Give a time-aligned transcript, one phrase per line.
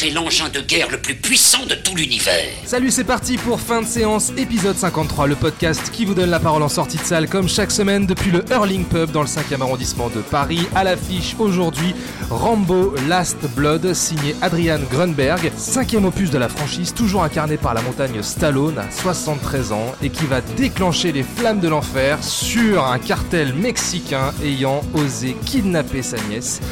[0.00, 2.48] C'est l'engin de guerre le plus puissant de tout l'univers.
[2.64, 6.40] Salut, c'est parti pour fin de séance, épisode 53, le podcast qui vous donne la
[6.40, 9.60] parole en sortie de salle comme chaque semaine depuis le Hurling Pub dans le 5e
[9.60, 10.66] arrondissement de Paris.
[10.74, 11.94] À l'affiche aujourd'hui,
[12.30, 17.82] Rambo Last Blood, signé Adrian Grunberg, cinquième opus de la franchise, toujours incarné par la
[17.82, 22.98] montagne Stallone à 73 ans et qui va déclencher les flammes de l'enfer sur un
[22.98, 26.62] cartel mexicain ayant osé kidnapper sa nièce.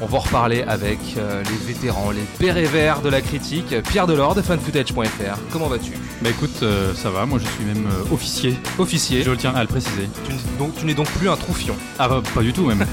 [0.00, 3.74] On va en reparler avec euh, les vétérans, les bérets verts de la critique.
[3.90, 5.38] Pierre Delors de fanfootage.fr.
[5.52, 5.90] Comment vas-tu?
[6.22, 8.54] Bah écoute, euh, ça va, moi je suis même euh, officier.
[8.78, 9.22] Officier.
[9.24, 10.08] Je le tiens à le préciser.
[10.24, 11.74] Tu, n- donc, tu n'es donc plus un troufion.
[11.98, 12.86] Ah bah, pas du tout même.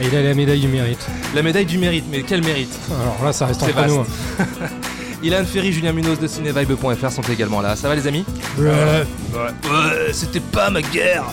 [0.00, 1.06] Et il a la médaille du mérite.
[1.34, 2.74] La médaille du mérite, mais quel mérite?
[3.02, 3.94] Alors là, ça reste C'est entre vaste.
[3.94, 4.00] nous.
[4.00, 4.68] hein.
[5.22, 7.74] Ilan Ferry, Julien Munoz de cinévibe.fr sont également là.
[7.76, 8.24] Ça va les amis?
[8.58, 8.66] Ouais.
[9.34, 11.24] Ouais, c'était pas ma guerre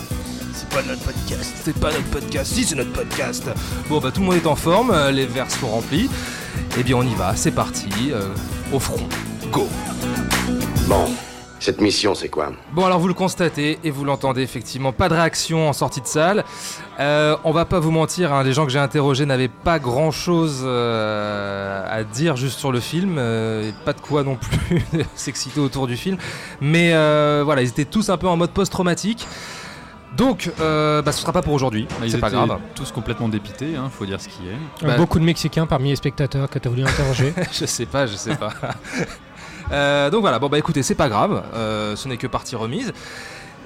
[0.74, 1.54] pas notre podcast.
[1.62, 2.52] C'est pas notre podcast.
[2.52, 3.48] Si, c'est notre podcast.
[3.88, 6.10] Bon, bah tout le monde est en forme, euh, les verres sont remplis.
[6.76, 7.88] Eh bien, on y va, c'est parti.
[8.10, 8.34] euh,
[8.72, 9.06] au front.
[9.52, 9.68] Go
[10.88, 11.06] Bon,
[11.60, 12.50] cette mission, c'est quoi?
[12.72, 16.08] Bon alors vous le constatez et vous l'entendez effectivement, pas de réaction en sortie de
[16.08, 16.44] salle.
[16.98, 20.10] Euh, on va pas vous mentir, hein, les gens que j'ai interrogés n'avaient pas grand
[20.10, 20.66] chose
[21.94, 25.86] à dire juste sur le film, euh, et pas de quoi non plus s'exciter autour
[25.86, 26.16] du film.
[26.60, 29.26] Mais euh, voilà, ils étaient tous un peu en mode post-traumatique.
[30.16, 32.58] Donc, euh, bah, ce sera pas pour aujourd'hui, Ils c'est pas grave.
[32.74, 34.86] tous complètement dépités, hein, faut dire ce qui est.
[34.86, 37.32] Bah- Beaucoup de Mexicains parmi les spectateurs que tu as voulu interroger.
[37.52, 38.50] je sais pas, je sais pas.
[39.72, 42.92] Euh, donc voilà, bon bah écoutez, c'est pas grave, euh, ce n'est que partie remise.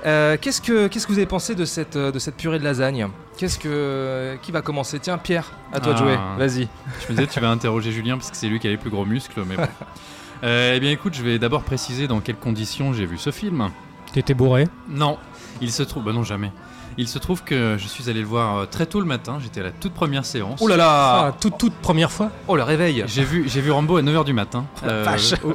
[0.07, 2.65] Euh, qu'est-ce que qu'est-ce que vous avez pensé de cette euh, de cette purée de
[2.65, 3.09] lasagne?
[3.37, 5.01] Qu'est-ce que qui va commencer?
[5.01, 6.03] Tiens Pierre, à toi de Ah.
[6.05, 6.17] jouer.
[6.39, 6.69] Vas-y.
[7.01, 8.91] Je me disais, tu vas interroger Julien parce que c'est lui qui a les plus
[8.91, 9.63] gros muscles, mais bon.
[10.45, 13.71] Euh, eh bien écoute, je vais d'abord préciser dans quelles conditions j'ai vu ce film.
[14.13, 14.69] T'étais bourré?
[14.89, 15.19] Non,
[15.61, 16.05] il se trouve...
[16.05, 16.53] Bah non, jamais.
[17.01, 19.61] Il se trouve que je suis allé le voir euh, très tôt le matin, j'étais
[19.61, 20.59] à la toute première séance.
[20.61, 22.31] Oh là Ah, là toute, toute première fois?
[22.49, 25.07] Oh le réveil J'ai vu, j'ai vu Rambo à 9h du matin euh,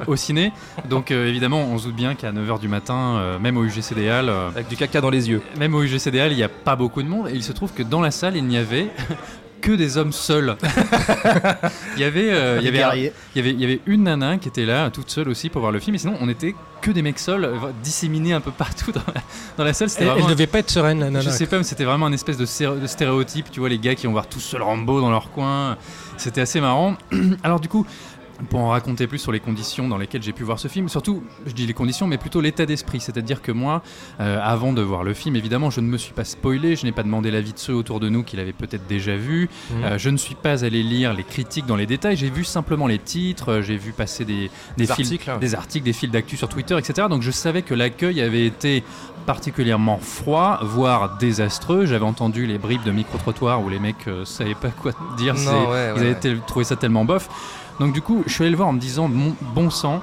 [0.08, 0.54] au, au ciné.
[0.90, 3.92] Donc euh, évidemment, on se doute bien qu'à 9h du matin, euh, même au UGC
[4.08, 5.42] Halles, euh, Avec du caca dans les yeux.
[5.58, 7.28] même au UGC Halles, il n'y a pas beaucoup de monde.
[7.28, 8.90] Et il se trouve que dans la salle, il n'y avait
[9.64, 10.58] que des hommes seuls.
[11.96, 14.38] il y avait, euh, il y avait, il y avait, il y avait une nana
[14.38, 15.96] qui était là, toute seule aussi pour voir le film.
[15.96, 17.50] Et sinon, on était que des mecs seuls,
[17.82, 19.22] disséminés un peu partout dans la,
[19.58, 19.90] dans la salle.
[19.90, 21.22] C'était Elle, elle vraiment un- devait pas être sereine, la nana.
[21.22, 23.50] je sais pas, mais c'était vraiment un espèce de stéréotype.
[23.52, 25.78] Tu vois, les gars qui vont voir tout seul Rambo dans leur coin.
[26.18, 26.96] C'était assez marrant.
[27.44, 27.86] Alors, du coup,
[28.50, 31.24] pour en raconter plus sur les conditions dans lesquelles j'ai pu voir ce film, surtout,
[31.46, 33.00] je dis les conditions, mais plutôt l'état d'esprit.
[33.00, 33.82] C'est-à-dire que moi,
[34.20, 36.92] euh, avant de voir le film, évidemment, je ne me suis pas spoilé, je n'ai
[36.92, 39.50] pas demandé l'avis de ceux autour de nous qui l'avaient peut-être déjà vu.
[39.72, 39.84] Mhm.
[39.84, 42.88] Euh, je ne suis pas allé lire les critiques dans les détails, j'ai vu simplement
[42.88, 45.32] les titres, euh, j'ai vu passer des, Des fils- articles.
[45.40, 47.08] des articles, des fils d'actu sur Twitter, etc.
[47.10, 48.84] Donc je savais que l'accueil avait été
[49.26, 51.86] particulièrement froid, voire désastreux.
[51.86, 55.34] J'avais entendu les bribes de micro-trottoir où les mecs euh, savaient pas quoi dire.
[55.36, 56.38] Non, ouais, ils avaient ouais.
[56.46, 57.30] trouvé ça tellement bof.
[57.80, 60.02] Donc du coup, je suis allé le voir en me disant bon, bon sang.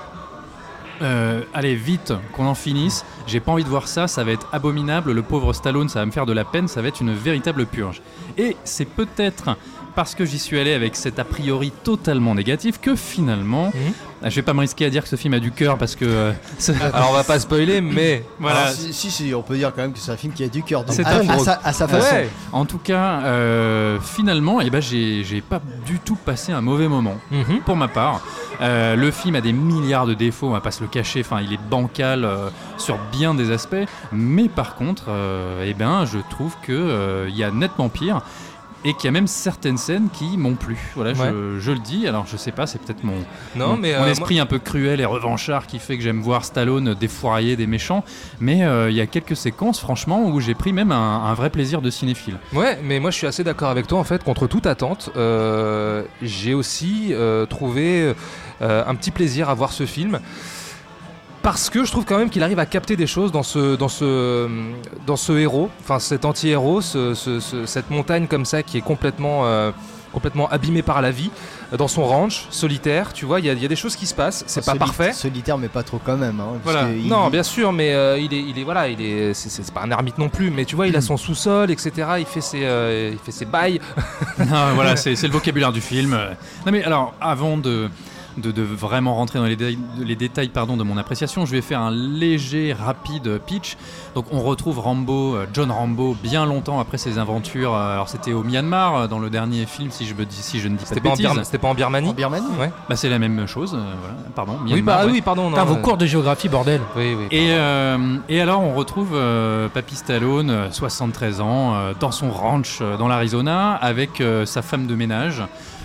[1.02, 3.04] euh, allez vite qu'on en finisse.
[3.26, 5.12] J'ai pas envie de voir ça, ça va être abominable.
[5.12, 7.64] Le pauvre Stallone, ça va me faire de la peine, ça va être une véritable
[7.66, 8.02] purge.
[8.36, 9.56] Et c'est peut-être
[9.94, 13.92] parce que j'y suis allé avec cet a priori totalement négatif que finalement, Mhm.
[14.22, 15.96] Ah, je vais pas me risquer à dire que ce film a du cœur parce
[15.96, 16.32] que euh,
[16.92, 18.60] Alors on va pas spoiler, mais voilà.
[18.64, 20.48] Alors, si, si, si, on peut dire quand même que c'est un film qui a
[20.48, 20.84] du cœur.
[20.84, 22.14] donc C'est à, un à gros- sa, à sa façon.
[22.14, 22.28] Ouais.
[22.52, 26.88] En tout cas, euh, finalement, eh ben, j'ai j'ai pas du tout passé un mauvais
[26.88, 27.16] moment.
[27.30, 27.60] Mhm.
[27.64, 28.20] Pour ma part,
[28.62, 31.20] Euh, le film a des milliards de défauts, on va pas se le cacher.
[31.20, 36.04] Enfin, il est bancal euh, sur bien des aspects, mais par contre, euh, eh ben,
[36.04, 38.20] je trouve que euh, il y a nettement pire.
[38.84, 40.78] Et qu'il y a même certaines scènes qui m'ont plu.
[40.94, 41.28] Voilà, Ouais.
[41.30, 42.06] je, je le dis.
[42.08, 43.16] Alors, je sais pas, c'est peut-être mon,
[43.54, 46.22] non mon, mais mon euh, esprit un peu cruel et revanchard qui fait que j'aime
[46.22, 48.04] voir Stallone défourailler des méchants.
[48.40, 51.50] Mais euh, il y a quelques séquences, franchement, où j'ai pris même un, un vrai
[51.50, 52.38] plaisir de cinéphile.
[52.54, 54.24] ouais, mais moi je suis assez d'accord avec toi en fait.
[54.24, 57.12] Contre toute attente, euh, j'ai aussi
[57.50, 58.14] trouvé
[58.62, 60.20] un petit plaisir à voir ce film.
[61.42, 63.88] Parce que je trouve quand même qu'il arrive à capter des choses dans ce, dans
[63.88, 64.46] ce,
[65.06, 68.82] dans ce héros, enfin cet anti-héros, ce- ce- ce- cette montagne comme ça qui est
[68.82, 69.70] complètement, euh,
[70.12, 71.30] complètement abîmée par la vie,
[71.78, 74.04] dans son ranch, solitaire, tu vois, il y, a- il y a des choses qui
[74.04, 75.12] se passent, c'est pas Soli- parfait.
[75.14, 76.40] Solitaire, mais pas trop quand même.
[76.40, 76.88] hein, Voilà.
[76.88, 79.90] Non, bien sûr, mais euh, il est, il est, voilà, il est, c'est- pas un
[79.90, 81.92] ermite non plus, mais tu vois, il a son sous-sol, etc.
[82.18, 83.80] Il fait ses, euh, il fait ses bails.
[84.40, 86.18] Non, voilà, c'est c'est le vocabulaire du film.
[86.66, 87.88] Non mais alors, avant de
[88.40, 91.60] de, de vraiment rentrer dans les, détails- les détails pardon, de mon appréciation, je vais
[91.60, 93.76] faire un léger, rapide pitch.
[94.14, 97.74] Donc on retrouve Rambo, euh, John Rambo, bien longtemps après ses aventures.
[97.74, 100.60] euh, Alors c'était au Myanmar, euh, dans le dernier film, si je, me dis, si
[100.60, 101.42] je ne dis pas de pas, en bêtises.
[101.44, 102.70] C'était pas en Birmanie En Birmanie Ouais.
[102.88, 104.14] Bah, c'est la même chose, euh, voilà.
[104.34, 104.58] pardon.
[104.66, 105.12] Oui, bah ouais.
[105.12, 105.50] oui, pardon.
[105.50, 106.80] Non, vos euh, cours de géographie, bordel.
[106.96, 107.26] Oui, oui.
[107.30, 112.30] Et, euh, et alors on retrouve euh, Papy Stallone, euh, 73 ans, euh, dans son
[112.30, 115.42] ranch euh, dans l'Arizona, avec euh, sa femme de ménage,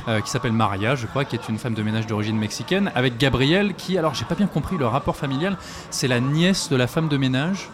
[0.08, 3.18] euh, qui s'appelle Maria, je crois, qui est une femme de ménage d'origine mexicaine, avec
[3.18, 5.58] Gabrielle, qui, alors j'ai pas bien compris le rapport familial,
[5.90, 7.70] c'est la nièce de la femme de ménage.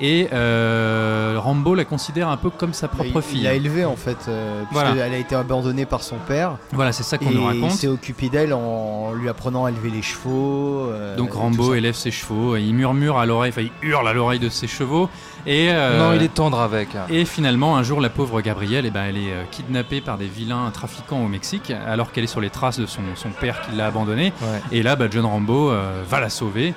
[0.00, 3.38] Et euh, Rambo la considère un peu comme sa propre il, fille.
[3.38, 5.04] il l'a élevée en fait, euh, Voilà.
[5.04, 6.56] a été abandonnée par son père.
[6.72, 7.70] Voilà, c'est ça qu'on et nous il raconte.
[7.78, 10.88] s'est occupé d'elle en lui apprenant à élever les chevaux.
[10.90, 14.12] euh, Donc Rambo élève ses chevaux, et il murmure à l'oreille, enfin il hurle à
[14.12, 15.08] l'oreille de ses chevaux.
[15.46, 16.88] Et, euh, Non, il est tendre avec.
[17.10, 20.26] Et finalement, un jour, la pauvre Gabrielle, eh ben, elle est euh, kidnappée par des
[20.26, 23.76] vilains trafiquants au Mexique, alors qu'elle est sur les traces de son, son père qui
[23.76, 24.32] l'a abandonnée.
[24.40, 24.60] Ouais.
[24.72, 26.74] Et là, bah, John Rambo euh, va la sauver.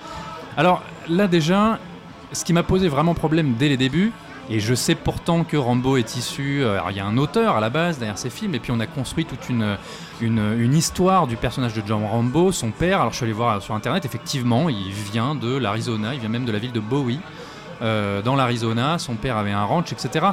[0.57, 1.79] Alors là déjà,
[2.33, 4.11] ce qui m'a posé vraiment problème dès les débuts,
[4.49, 7.59] et je sais pourtant que Rambo est issu, alors il y a un auteur à
[7.59, 9.77] la base derrière ces films, et puis on a construit toute une,
[10.21, 13.01] une, une histoire du personnage de John Rambo, son père.
[13.01, 16.45] Alors je suis allé voir sur internet, effectivement, il vient de l'Arizona, il vient même
[16.45, 17.19] de la ville de Bowie,
[17.81, 20.25] dans l'Arizona, son père avait un ranch, etc.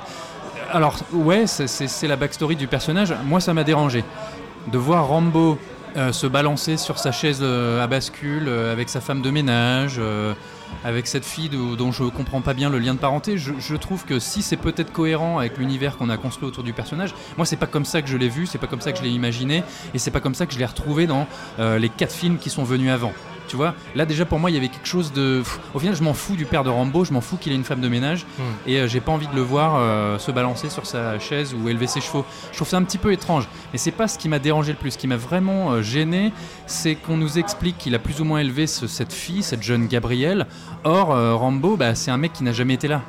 [0.73, 4.05] Alors ouais, c'est- la backstory du personnage, moi ça m'a dérangé.
[4.73, 5.59] De voir Rambo
[5.97, 9.97] euh, se balancer sur sa chaise euh, à bascule euh, avec sa femme de ménage,
[9.99, 10.35] euh,
[10.85, 11.49] avec cette fille
[11.79, 13.39] dont je comprends pas bien le lien de parenté.
[13.39, 16.73] Je, je trouve que si c'est peut-être cohérent avec l'univers qu'on a construit autour du
[16.73, 18.99] personnage, moi c'est pas comme ça que je l'ai vu, c'est pas comme ça que
[18.99, 19.63] je l'ai imaginé,
[19.95, 21.29] et c'est pas comme ça que je l'ai retrouvé dans
[21.61, 23.13] euh, les quatre films qui sont venus avant.
[23.47, 25.43] Tu vois, là déjà pour moi il y avait quelque chose de.
[25.75, 27.65] Au final, je m'en fous du père de Rambo, je m'en fous qu'il ait une
[27.65, 28.43] femme de ménage, Hmm.
[28.67, 31.69] et euh, j'ai pas envie de le voir euh, se balancer sur sa chaise ou
[31.69, 32.25] élever ses chevaux.
[32.53, 34.79] Je trouve ça un petit peu étrange, mais c'est pas ce qui m'a dérangé le
[34.79, 34.93] plus.
[34.93, 36.33] Ce qui m'a vraiment euh, gêné,
[36.67, 39.87] c'est qu'on nous explique qu'il a plus ou moins élevé ce- cette fille, cette jeune
[39.89, 40.47] Gabrielle.
[40.85, 43.03] Or, euh, Rambo, bah, c'est un mec qui n'a jamais été là.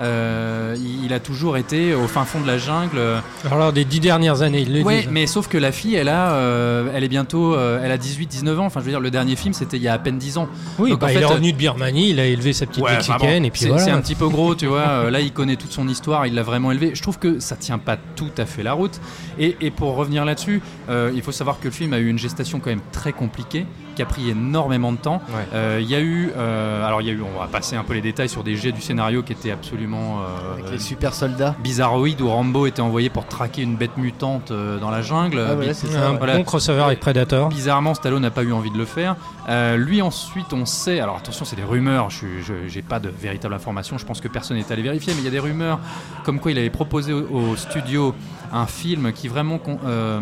[0.00, 2.98] Euh, il il a toujours été au fin fond de la jungle.
[3.46, 5.08] Alors, lors des dix dernières années, ils le Ouais, disent.
[5.10, 8.58] mais sauf que la fille, elle a, euh, elle est bientôt, euh, elle a 18-19
[8.58, 8.66] ans.
[8.66, 10.48] Enfin, je veux dire, le dernier film, c'était il y a à peine 10 ans.
[10.78, 12.66] Oui, Donc, bah, en il fait, est euh, revenu de Birmanie, il a élevé sa
[12.66, 13.82] petite Ouais, mexicaine, et puis c'est, voilà.
[13.84, 15.10] c'est un petit peu gros, tu vois.
[15.10, 16.90] Là, il connaît toute son histoire, il l'a vraiment élevé.
[16.94, 19.00] Je trouve que ça tient pas tout à fait la route.
[19.38, 20.60] Et, et pour revenir là-dessus,
[20.90, 23.64] euh, il faut savoir que le film a eu une gestation quand même très compliquée,
[23.98, 25.20] qui a pris énormément de temps.
[25.30, 25.42] Ouais.
[25.54, 27.82] Euh, Il y a eu, euh, alors il y a eu, on va passer un
[27.82, 31.12] peu les détails sur des jets du scénario qui étaient absolument euh, Avec les super
[31.14, 31.56] soldats.
[31.60, 35.40] bizarroïdes où Rambo était envoyé pour traquer une bête mutante euh, dans la jungle.
[35.44, 36.10] Ah, voilà, c'est un ça.
[36.12, 36.16] ouais.
[36.18, 36.36] Voilà.
[36.36, 37.48] bon crossover avec Predator.
[37.48, 39.16] Bizarrement, Stallone n'a pas eu envie de le faire.
[39.48, 41.00] Euh, lui, ensuite, on sait.
[41.00, 42.08] Alors attention, c'est des rumeurs.
[42.10, 42.26] Je
[42.68, 43.98] j'ai pas de véritable information.
[43.98, 45.80] Je pense que personne n'est allé vérifier, mais il y a des rumeurs
[46.24, 48.14] comme quoi il avait proposé au, au studio
[48.52, 50.20] un film qui vraiment con- euh,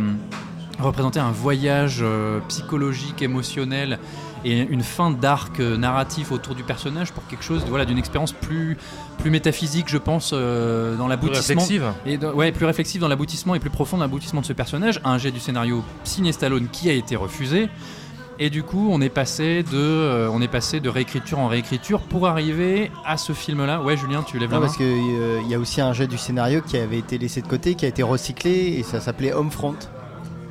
[0.78, 3.98] représentait un voyage euh, psychologique, émotionnel
[4.44, 8.32] et une fin d'arc euh, narratif autour du personnage pour quelque chose, voilà, d'une expérience
[8.32, 8.76] plus
[9.18, 11.62] plus métaphysique, je pense, euh, dans l'aboutissement.
[11.62, 11.92] Réflexive.
[12.04, 15.00] Et ouais, plus réflexif dans l'aboutissement et plus profond dans l'aboutissement de ce personnage.
[15.04, 17.68] Un jet du scénario signé Stallone qui a été refusé.
[18.38, 22.00] Et du coup, on est passé de, euh, on est passé de réécriture en réécriture
[22.02, 23.80] pour arriver à ce film-là.
[23.80, 24.66] Ouais, Julien, tu lèves Non, la main.
[24.66, 27.74] parce qu'il y a aussi un jet du scénario qui avait été laissé de côté,
[27.74, 29.76] qui a été recyclé, et ça s'appelait Homefront.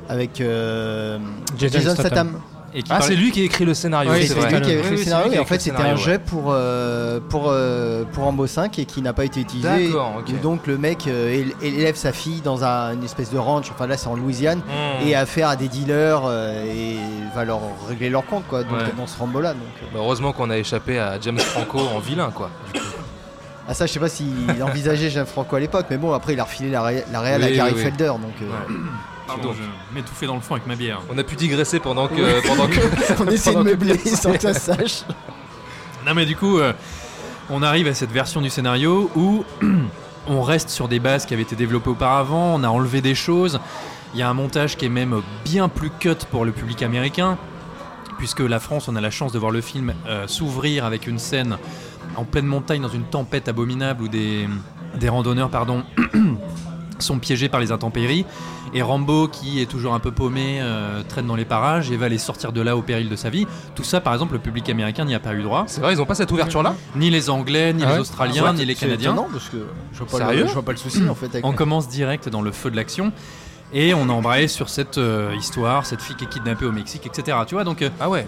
[0.08, 1.18] Avec euh,
[1.58, 2.40] Jason Jason Statham.
[2.74, 4.10] Et Ah, c'est lui qui a écrit le scénario.
[4.12, 5.70] Oui, c'est lui qui Oui, fait le oui, scénario, et qui a en fait écrit
[5.70, 9.40] c'était un jet pour, euh, pour, euh, pour Rambo 5 et qui n'a pas été
[9.40, 9.86] utilisé.
[9.86, 10.26] D'accord, ok.
[10.34, 13.86] Où donc le mec euh, élève sa fille dans un- une espèce de ranch, enfin
[13.86, 15.06] là c'est en Louisiane, Hmm.
[15.08, 16.98] et a affaire à des dealers euh, et
[17.34, 18.84] va leur régler leur compte quoi, donc, Ouais.
[18.98, 19.54] dans ce Rambo là.
[19.54, 19.86] Donc, euh.
[19.94, 22.50] Bah, heureusement qu'on a échappé à James Franco en vilain, quoi.
[22.74, 22.86] du coup.
[23.68, 26.40] Ah ça je sais pas s'il envisageait Jean Franco à l'époque, mais bon après il
[26.40, 27.74] a refilé la, ré- la réelle Oui, à Gary.
[27.82, 28.76] Felder donc euh, Ouais.
[29.26, 31.00] Pardon, je m'étouffais dans le fond avec ma bière.
[31.10, 32.46] On a pu digresser pendant que.
[32.46, 33.22] pendant que...
[33.22, 35.04] on essaie de meubler sans que ça sache.
[36.06, 36.72] Non mais du coup, euh,
[37.50, 39.44] on arrive à cette version du scénario où
[40.28, 43.60] on reste sur des bases qui avaient été développées auparavant, on a enlevé des choses,
[44.14, 47.38] il y a un montage qui est même bien plus cut pour le public américain,
[48.18, 51.18] puisque la France, on a la chance de voir le film euh, s'ouvrir avec une
[51.18, 51.58] scène
[52.16, 54.48] en pleine montagne dans une tempête abominable où des,
[54.94, 55.84] des randonneurs pardon,
[56.98, 58.24] sont piégés par les intempéries.
[58.74, 62.08] Et Rambo, qui est toujours un peu paumé, euh, traîne dans les parages et va
[62.08, 63.46] les sortir de là au péril de sa vie.
[63.74, 65.64] Tout ça, par exemple, le public américain n'y a pas eu droit.
[65.66, 66.74] C'est vrai, ils ont pas cette ouverture-là?
[66.96, 69.12] Ni les Anglais, ni Ah les ouais Australiens, ni les Canadiens.
[69.12, 71.26] étonnant, parce que je vois pas, Sérieux le, je vois pas le souci en fait.
[71.26, 73.12] Avec On commence direct dans le feu de l'action.
[73.72, 77.36] Et on embraye sur cette euh, histoire, cette fille qui est kidnappée au Mexique, etc.
[77.46, 78.26] Tu vois, donc euh, Ah ouais.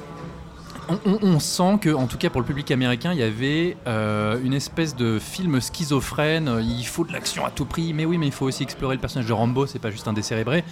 [1.04, 4.54] On, sent que, en tout cas pour le public américain, il y avait euh, une
[4.54, 6.60] espèce de film schizophrène.
[6.62, 9.00] Il faut de l'action à tout prix, mais oui, mais il faut aussi explorer le
[9.00, 9.66] personnage de Rambo.
[9.66, 10.64] C'est pas juste un décérébré.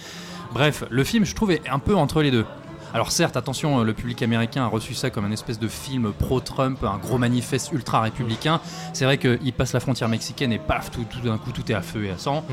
[0.53, 2.45] Bref, le film, je trouve, est un peu entre les deux.
[2.93, 6.11] Alors certes, attention, euh, le public américain a reçu ça comme un espèce de film
[6.17, 8.59] pro-Trump, un gros manifeste ultra républicain.
[8.93, 11.75] C'est vrai qu'il passe la frontière mexicaine et paf, tout, tout d'un coup, tout est
[11.75, 12.43] à feu et à sang.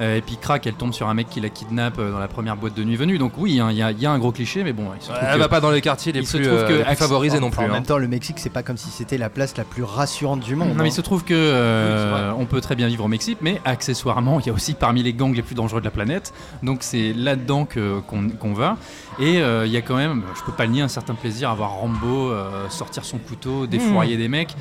[0.00, 2.28] Euh, et puis crac, elle tombe sur un mec qui la kidnappe euh, dans la
[2.28, 3.18] première boîte de nuit venue.
[3.18, 5.08] Donc oui, hein, il y, a- y a un gros cliché, mais bon, il se
[5.10, 6.90] trouve Elle que- va pas dans les quartiers les plus, trouve euh, que les plus
[6.90, 7.60] Axe- favorisés non plus.
[7.64, 7.72] en hein.
[7.72, 10.54] même temps, le Mexique, c'est pas comme si c'était la place la plus rassurante du
[10.54, 10.68] monde.
[10.68, 10.94] Non, mais il hein.
[10.94, 14.50] se trouve que euh, on peut très bien vivre au Mexique, mais accessoirement, il y
[14.50, 16.32] a aussi parmi les gangs les plus dangereux de la planète.
[16.62, 18.76] Donc c'est là-dedans qu'on va.
[19.20, 21.50] Et euh, il y a quand même, je peux pas le nier, un certain plaisir
[21.50, 24.54] à voir Rambo euh, sortir son couteau, défourailler des mecs.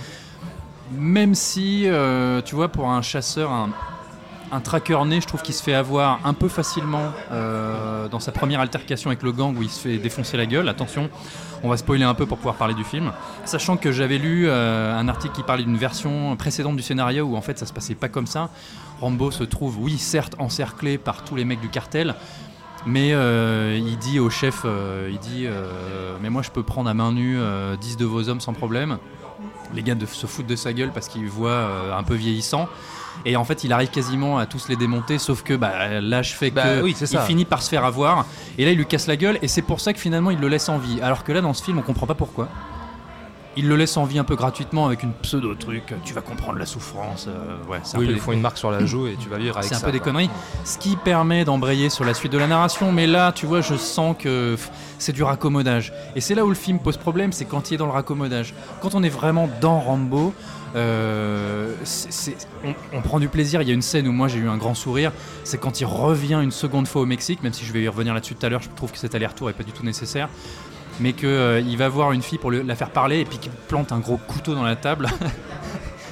[0.97, 3.69] Même si, euh, tu vois, pour un chasseur, un,
[4.51, 8.31] un tracker né, je trouve qu'il se fait avoir un peu facilement euh, dans sa
[8.31, 10.69] première altercation avec le gang où il se fait défoncer la gueule.
[10.69, 11.09] Attention,
[11.63, 13.11] on va spoiler un peu pour pouvoir parler du film.
[13.45, 17.35] Sachant que j'avais lu euh, un article qui parlait d'une version précédente du scénario où
[17.35, 18.49] en fait ça se passait pas comme ça.
[19.01, 22.15] Rambo se trouve, oui, certes encerclé par tous les mecs du cartel,
[22.87, 26.89] mais euh, il dit au chef, euh, il dit, euh, mais moi je peux prendre
[26.89, 28.97] à main nue euh, 10 de vos hommes sans problème.
[29.73, 32.69] Les gars de, se foutent de sa gueule parce qu'ils voient un peu vieillissant.
[33.25, 36.51] Et en fait, il arrive quasiment à tous les démonter, sauf que bah, l'âge fait
[36.51, 38.25] Bah que oui, il finit par se faire avoir.
[38.57, 40.47] Et là, il lui casse la gueule, et c'est pour ça que finalement, il le
[40.47, 41.01] laisse en vie.
[41.01, 42.47] Alors que là, dans ce film, on comprend pas pourquoi.
[43.59, 45.93] Il le laisse en vie un peu gratuitement avec une pseudo truc.
[46.05, 47.25] Tu vas comprendre la souffrance.
[47.27, 49.37] euh, ouais, Oui, ils des- lui font une marque sur la joue et tu vas
[49.37, 49.85] vivre avec c'est un ça.
[49.87, 50.11] peu des quoi.
[50.11, 50.29] conneries.
[50.63, 52.91] Ce qui permet d'embrayer sur la suite de la narration.
[52.91, 54.55] Mais là, tu vois, je sens que
[54.99, 55.91] c'est du raccommodage.
[56.15, 58.53] Et c'est là où le film pose problème, c'est quand il est dans le raccommodage.
[58.81, 60.33] Quand on est vraiment dans Rambo,
[60.75, 61.73] euh,
[62.63, 63.61] on, on prend du plaisir.
[63.63, 65.11] Il y a une scène où moi j'ai eu un grand sourire.
[65.43, 68.13] C'est quand il revient une seconde fois au Mexique, même si je vais y revenir
[68.13, 68.61] là-dessus tout à l'heure.
[68.61, 70.29] Je trouve que cet aller-retour est pas du tout nécessaire.
[70.99, 73.91] Mais qu'il va voir une fille pour le- la faire parler et puis qu'il plante
[73.91, 75.07] un gros couteau dans la table.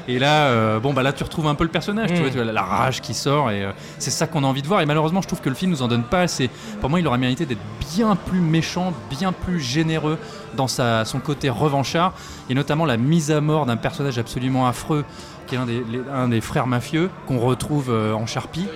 [0.07, 2.19] Et là, euh, bon, bah là, tu retrouves un peu le personnage, tu Mm.
[2.19, 4.67] vois, tu vois, la, rage qui sort, et euh, c'est ça qu'on a envie de
[4.67, 4.81] voir.
[4.81, 6.51] Et malheureusement, je trouve que le film nous en donne pas assez.
[6.79, 7.61] Pour moi, il aurait mérité d'être
[7.95, 10.19] bien plus méchant, bien plus généreux
[10.55, 12.13] dans sa, son côté revanchard,
[12.51, 15.05] et notamment la mise à mort d'un personnage absolument affreux,
[15.47, 18.67] qui est un des, les- un des frères mafieux, qu'on retrouve euh, en charpie.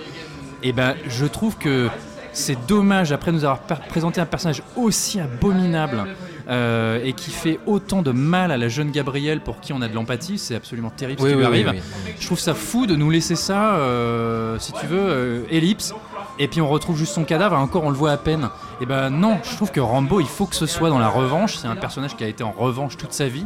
[0.64, 1.88] Et ben, je trouve que
[2.32, 6.06] c'est dommage, après nous avoir présenté un personnage aussi abominable
[6.48, 9.88] euh, et qui fait autant de mal à la jeune Gabrielle pour qui on a
[9.88, 11.82] de l'empathie, c'est absolument terrible Oui, ce qui oui, lui arrive.
[12.06, 12.12] oui.
[12.18, 15.94] Je trouve ça fou de nous laisser ça, euh, si tu veux, euh, ellipse,
[16.38, 18.48] et puis on retrouve juste son cadavre, et encore on le voit à peine.
[18.80, 21.56] Et ben non, je trouve que Rambo, il faut que ce soit dans la revanche.
[21.56, 23.44] C'est un personnage qui a été en revanche toute sa vie.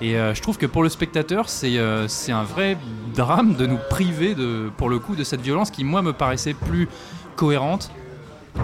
[0.00, 2.76] Et euh, je trouve que pour le spectateur, c'est euh, c'est un vrai
[3.14, 6.54] drame de nous priver, de, pour le coup, de cette violence qui, moi, me paraissait
[6.54, 6.88] plus
[7.34, 7.90] cohérente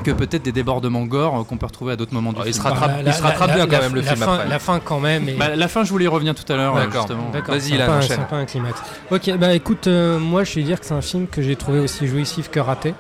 [0.03, 2.53] que peut-être des débordements gore euh, qu'on peut retrouver à d'autres moments du Oh, il
[2.53, 2.65] film.
[2.65, 4.49] se rattrape- Bah, il se rattrape bien quand même, le film, fin, après.
[4.49, 5.29] La fin quand même.
[5.29, 5.35] Et...
[5.35, 7.07] Bah, la fin, je voulais y revenir tout à l'heure, D'accord.
[7.09, 7.31] justement.
[7.47, 8.19] Vas-y, un- enchaîne.
[8.21, 8.83] C'est pas un climax.
[9.11, 11.79] Ok, bah écoute, euh, moi je vais dire que c'est un film que j'ai trouvé
[11.81, 12.95] aussi jouissif que raté.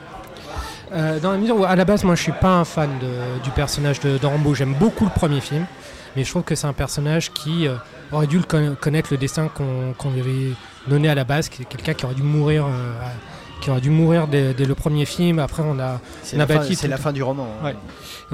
[0.92, 3.42] Euh, dans la mesure où, à la base, moi je suis pas un fan de-
[3.42, 4.54] du personnage de, de Rambo.
[4.54, 5.66] J'aime beaucoup le premier film,
[6.14, 7.74] mais je trouve que c'est un personnage qui euh,
[8.12, 10.52] aurait dû le connaître le destin qu'on qu'on lui avait
[10.86, 12.66] donné à la base, qui est quelqu'un qui aurait dû mourir.
[13.64, 15.38] Qui aurait dû mourir dès, dès le premier film.
[15.38, 15.98] Après, on a
[16.36, 17.46] on a bâti c'est la fin du roman.
[17.62, 17.64] hein.
[17.66, 17.74] Ouais.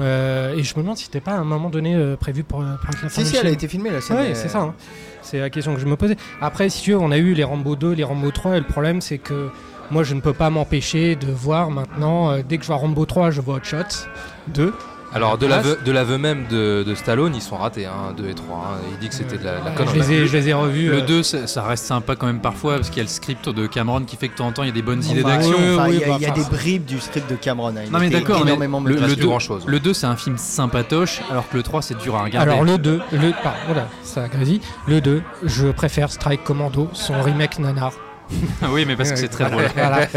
[0.01, 2.59] euh, et je me demande si c'était pas à un moment donné euh, prévu pour,
[2.59, 4.17] pour la fin Si, du si, elle a été filmée la scène.
[4.17, 4.59] Ouais, c'est ça.
[4.59, 4.73] hein.
[5.21, 6.17] C'est la question que je me posais.
[6.41, 8.65] Après, si tu veux, on a eu les Rambo 2, les Rambo 3, et le
[8.65, 9.49] problème, c'est que
[9.89, 13.05] moi, je ne peux pas m'empêcher de voir maintenant, euh, dès que je vois Rambo
[13.05, 14.07] 3, je vois Hot Shots
[14.49, 14.73] 2.
[15.13, 18.33] Alors, de l'aveu de l'aveu même de, de Stallone, ils sont ratés, hein, 2 et
[18.33, 18.55] 3.
[18.57, 18.77] hein.
[18.93, 19.99] Il dit que c'était de la, la Euh, connerie.
[20.01, 20.89] je, les ai, je les ai revus.
[20.89, 23.09] Le euh, 2, ça ça reste sympa quand même parfois, parce qu'il y a le
[23.09, 25.03] script de Cameron qui fait que de temps en temps, il y a des bonnes
[25.03, 25.51] idées d'action.
[25.57, 27.29] ouais, enfin, oui, il y a, bah, il y a enfin, des bribes du script
[27.29, 27.69] de Cameron.
[27.75, 27.81] hein.
[27.85, 29.63] Il Non mais d'accord, mais énormément le, le plus 2, grand-chose.
[29.65, 32.49] le 2 c'est un film sympatoche, alors que le 3 c'est dur à regarder.
[32.51, 34.25] Alors le 2, le, pardon, voilà, ça.
[34.87, 37.91] Le 2, je préfère Strike Commando, son remake nanar.
[38.71, 39.63] oui, mais parce que c'est très drôle.
[39.75, 40.07] Voilà.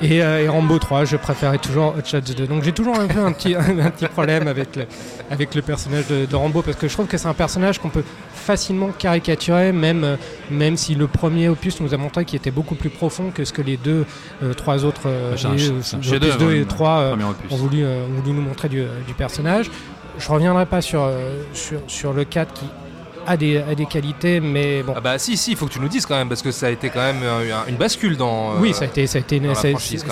[0.00, 2.46] Et, euh, et Rambo 3, je préférais toujours Hot Shots 2.
[2.46, 4.86] Donc j'ai toujours un peu un petit, un petit problème avec le,
[5.30, 7.90] avec le personnage de, de Rambo parce que je trouve que c'est un personnage qu'on
[7.90, 10.16] peut facilement caricaturer, même, euh,
[10.50, 13.52] même si le premier opus nous a montré qu'il était beaucoup plus profond que ce
[13.52, 14.06] que les deux,
[14.42, 17.52] euh, trois autres, euh, un les, opus chef-d'œuvre, 2 et hein, 3 Premier opus.
[17.52, 19.70] ont voulu, ont voulu nous montrer du, du personnage.
[20.18, 21.08] Je reviendrai pas sur,
[21.52, 22.66] sur, sur le 4 qui
[23.26, 24.94] a des, a des qualités, mais bon.
[24.96, 26.66] Ah bah si, si, il faut que tu nous dises quand même, parce que ça
[26.66, 28.52] a été quand même euh, un- une bascule dans...
[28.52, 29.54] euh, Oui, ça a été, ça a été, ça a-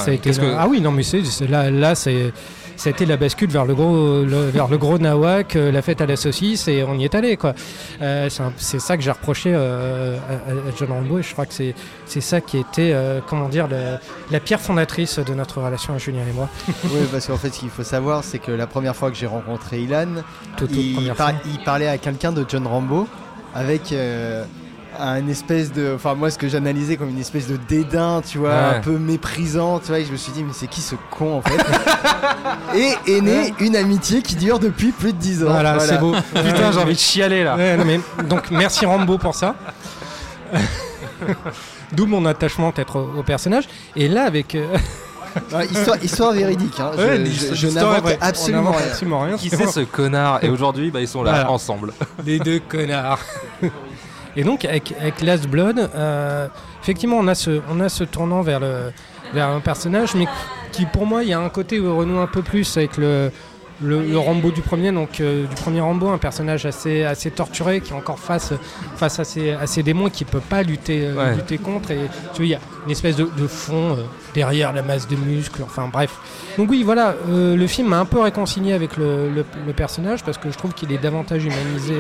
[0.05, 2.33] ça été- ah oui, non, mais c'est c'est- là, là, c'est,
[2.79, 5.83] ça a été la bascule vers le gros, le- vers le gros nawak, euh, la
[5.83, 7.53] fête à la saucisse, et on y est allé, quoi.
[8.01, 11.53] Euh, c'est ça que j'ai reproché euh, à, à John Rambo, et je crois que
[11.53, 11.75] c'est,
[12.07, 15.99] c'est ça qui était, euh, comment dire, la, la pierre fondatrice de notre relation à
[15.99, 16.49] Julien et moi.
[16.85, 19.27] Oui, parce qu'en fait, ce qu'il faut savoir, c'est que la première fois que j'ai
[19.27, 20.23] rencontré Ilan,
[20.57, 21.33] Toute, il, par-
[21.65, 23.07] parlait à quelqu'un de John Rambo
[23.55, 24.45] avec euh,
[24.99, 25.93] un espèce de.
[25.95, 28.77] Enfin, moi, ce que j'analysais comme une espèce de dédain, tu vois, Ouais.
[28.77, 31.37] un peu méprisant, tu vois, et je me suis dit, mais c'est qui ce con
[31.39, 31.59] en fait?
[32.77, 35.51] Et est née une amitié qui dure depuis plus de 10 ans.
[35.51, 36.13] Voilà, c'est beau.
[36.35, 37.57] Putain, j'ai envie de chialer là.
[37.57, 39.55] Ouais, non, mais, donc merci Rambo pour ça.
[41.93, 43.65] D'où mon attachement peut-être au, au personnage.
[43.97, 44.67] Et là avec euh,
[45.71, 46.91] histoire, histoire véridique, hein.
[46.97, 47.25] je, Ouais,
[47.55, 49.37] je- n'invente absolument absolument rien.
[49.37, 50.43] Qui c'est ce connard?
[50.45, 51.51] Et aujourd'hui, bah, ils sont là Voilà.
[51.51, 51.93] ensemble.
[52.25, 53.21] Les deux connards.
[54.37, 56.47] Et donc avec, avec Last Blood, euh,
[56.83, 58.93] effectivement on a ce, on a ce tournant vers, le,
[59.33, 60.27] vers un personnage, mais
[60.73, 62.97] qui pour moi il y a un côté où il renoue un peu plus avec
[62.99, 63.31] le,
[63.83, 67.81] le, le Rambo du premier, donc euh, du premier Rambo, un personnage assez, assez torturé
[67.81, 68.53] qui est encore face,
[68.97, 71.35] face à, ses, à ses démons qui ne peut pas lutter, euh, Ouais.
[71.37, 71.93] lutter contre.
[71.93, 72.01] Et
[72.33, 74.03] tu vois, il y a une espèce de, de fond euh,
[74.35, 76.11] derrière la masse de muscles, enfin bref.
[76.59, 80.39] Donc oui, voilà, le film m'a un peu réconcilié avec le, le- le personnage parce
[80.39, 81.95] que je trouve qu'il est davantage humanisé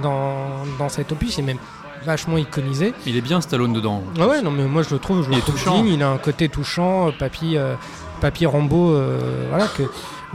[0.00, 1.58] dans, dans cet opus, il est même
[2.04, 2.94] vachement iconisé.
[3.06, 4.02] Il est bien Stallone dedans.
[4.20, 5.76] Ah ouais, non mais moi je le trouve, je Il le trouve touchant.
[5.76, 7.74] digne, il a un côté touchant, euh, papy, euh,
[8.20, 9.84] papy Rambo, euh, voilà que.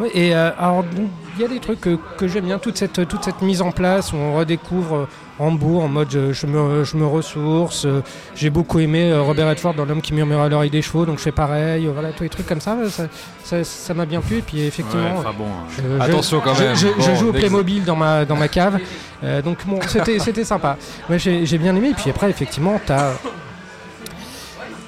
[0.02, 0.86] ouais, et euh, alors
[1.36, 3.72] il y a des trucs que, que j'aime bien, toute cette, toute cette mise en
[3.72, 5.08] place où on redécouvre
[5.39, 7.86] euh, Rambo en mode je, je me, je me ressource.
[7.86, 8.01] euh,
[8.36, 11.17] J'ai beaucoup aimé euh, Robert Redford dans L'homme qui murmure à l'oreille des chevaux, donc
[11.17, 12.75] je fais pareil, euh, voilà tous les trucs comme ça,
[13.63, 14.38] ça m'a bien plu.
[14.38, 15.46] Et puis Ouais, effectivement, bon.
[15.77, 16.75] je- Attention quand même.
[16.75, 17.34] Je, Bon, joue au.
[17.34, 18.79] Playmobil dans ma, dans ma cave.
[19.24, 20.77] Euh, donc bon, c'était, sympa.
[21.10, 21.89] Moi j'ai, bien aimé.
[21.89, 23.13] Et puis après, effectivement, t'as,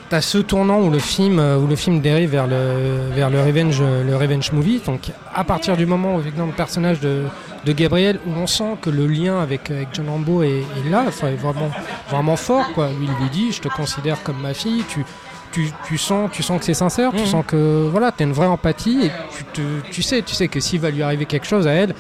[0.10, 3.82] t'as ce tournant où le film, où le film dérive vers le, vers le revenge,
[3.82, 4.82] le revenge movie.
[4.86, 7.24] Donc à partir du moment où le personnage de,
[7.66, 11.04] de Gabriel, où on sent que le lien avec, avec John Rambo est, est là,
[11.08, 11.70] enfin, est vraiment,
[12.10, 12.72] vraiment fort.
[12.74, 12.88] Quoi.
[13.00, 14.84] Lui, il lui dit, je te considère comme ma fille.
[14.88, 15.04] Tu,
[15.51, 17.25] tu, tu sens, tu sens que c'est sincère, tu Mhm.
[17.25, 19.62] sens que voilà, tu as une vraie empathie et tu, te,
[19.92, 21.96] tu sais, tu sais que s'il va lui arriver quelque chose à elle,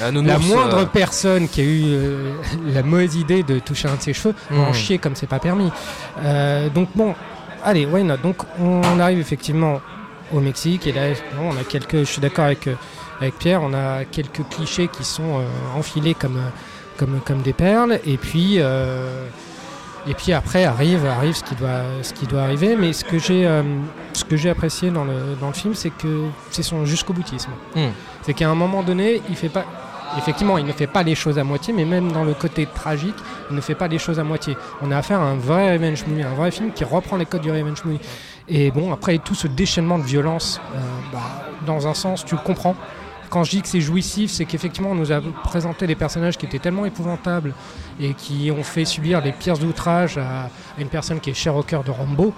[0.00, 2.32] La, moindre euh, personne qui a eu euh,
[2.74, 4.74] la mauvaise idée de toucher un de ses cheveux va en Mhm.
[4.74, 5.70] chier comme c'est pas permis.
[6.24, 7.14] Euh, donc bon,
[7.64, 8.16] allez, why not?
[8.22, 9.80] Donc on arrive effectivement
[10.32, 11.02] au Mexique et là,
[11.40, 12.66] on a quelques, je suis d'accord avec,
[13.20, 16.40] avec Pierre, on a quelques clichés qui sont euh, enfilés comme,
[16.96, 19.26] comme, comme des perles et puis euh,
[20.08, 22.76] et puis après arrive, arrive ce qui doit, ce qui doit arriver.
[22.76, 23.62] Mais ce que j'ai, euh,
[24.12, 27.50] ce que j'ai apprécié dans le, dans le film, c'est que c'est son jusqu'au boutisme.
[27.74, 27.88] Hmm.
[28.22, 29.64] C'est qu'à un moment donné, il fait pas.
[30.16, 33.16] Effectivement, il ne fait pas les choses à moitié, mais même dans le côté tragique,
[33.50, 34.56] il ne fait pas les choses à moitié.
[34.80, 37.42] On a affaire à un vrai revenge movie, un vrai film qui reprend les codes
[37.42, 37.98] du revenge movie.
[38.48, 40.78] Et bon, après tout ce déchaînement de violence, euh,
[41.12, 41.18] bah,
[41.66, 42.76] dans un sens, tu le comprends.
[43.30, 46.46] Quand je dis que c'est jouissif, c'est qu'effectivement, on nous a présenté des personnages qui
[46.46, 47.54] étaient tellement épouvantables
[48.00, 51.62] et qui ont fait subir les pires outrages à, une personne qui est chère au
[51.62, 52.32] cœur de Rambo.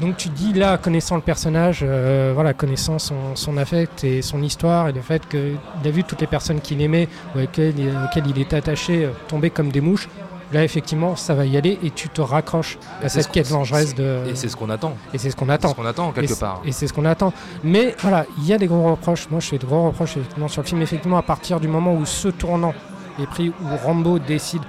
[0.00, 4.88] Donc tu dis là, connaissant le personnage, euh, connaissant son, son affect et son histoire
[4.88, 8.40] et le fait qu'il a vu toutes les personnes qu'il aimait ou auxquelles, auxquelles il
[8.40, 10.08] était attaché euh, tomber comme des mouches,
[10.54, 13.94] là effectivement ça va y aller et tu te raccroches à cette ce quête vengeresse
[13.94, 14.20] de...
[14.30, 14.96] Et c'est ce qu'on attend.
[15.12, 15.68] Et c'est ce qu'on attend.
[15.70, 16.62] ce qu'on attend Et quelque c'est- part.
[16.64, 17.32] Et c'est ce qu'on attend.
[17.62, 19.28] Mais voilà, il y a des gros reproches.
[19.30, 20.80] Moi, je fais de gros reproches effectivement sur le film.
[20.80, 22.72] Effectivement, à partir du moment où ce tournant
[23.20, 24.62] est pris, où Rambo décide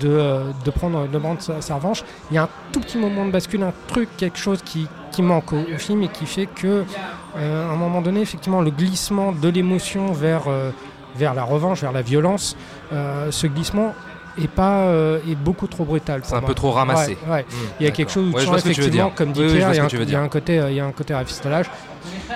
[0.00, 2.98] de, euh, de prendre, de prendre sa, sa revanche, il y a un tout petit
[2.98, 6.26] moment de bascule, un truc, quelque chose qui, qui manque au, au film et qui
[6.26, 6.84] fait que,
[7.36, 10.70] euh, à un moment donné, effectivement, le glissement de l'émotion vers, euh,
[11.16, 12.56] vers la revanche, vers la violence,
[12.92, 13.94] euh, ce glissement
[14.42, 16.20] est pas euh, est beaucoup trop brutal.
[16.24, 16.48] C'est un moi.
[16.48, 17.16] peu trop ramassé.
[17.26, 17.42] Ouais, ouais.
[17.42, 17.96] Hmm, Il y a d'accord.
[17.96, 20.28] quelque chose où Ouais, tu sens effectivement, comme dit Oui, Pierre, il y, a un-
[20.28, 21.66] côté, euh, il y a un côté rafistolage.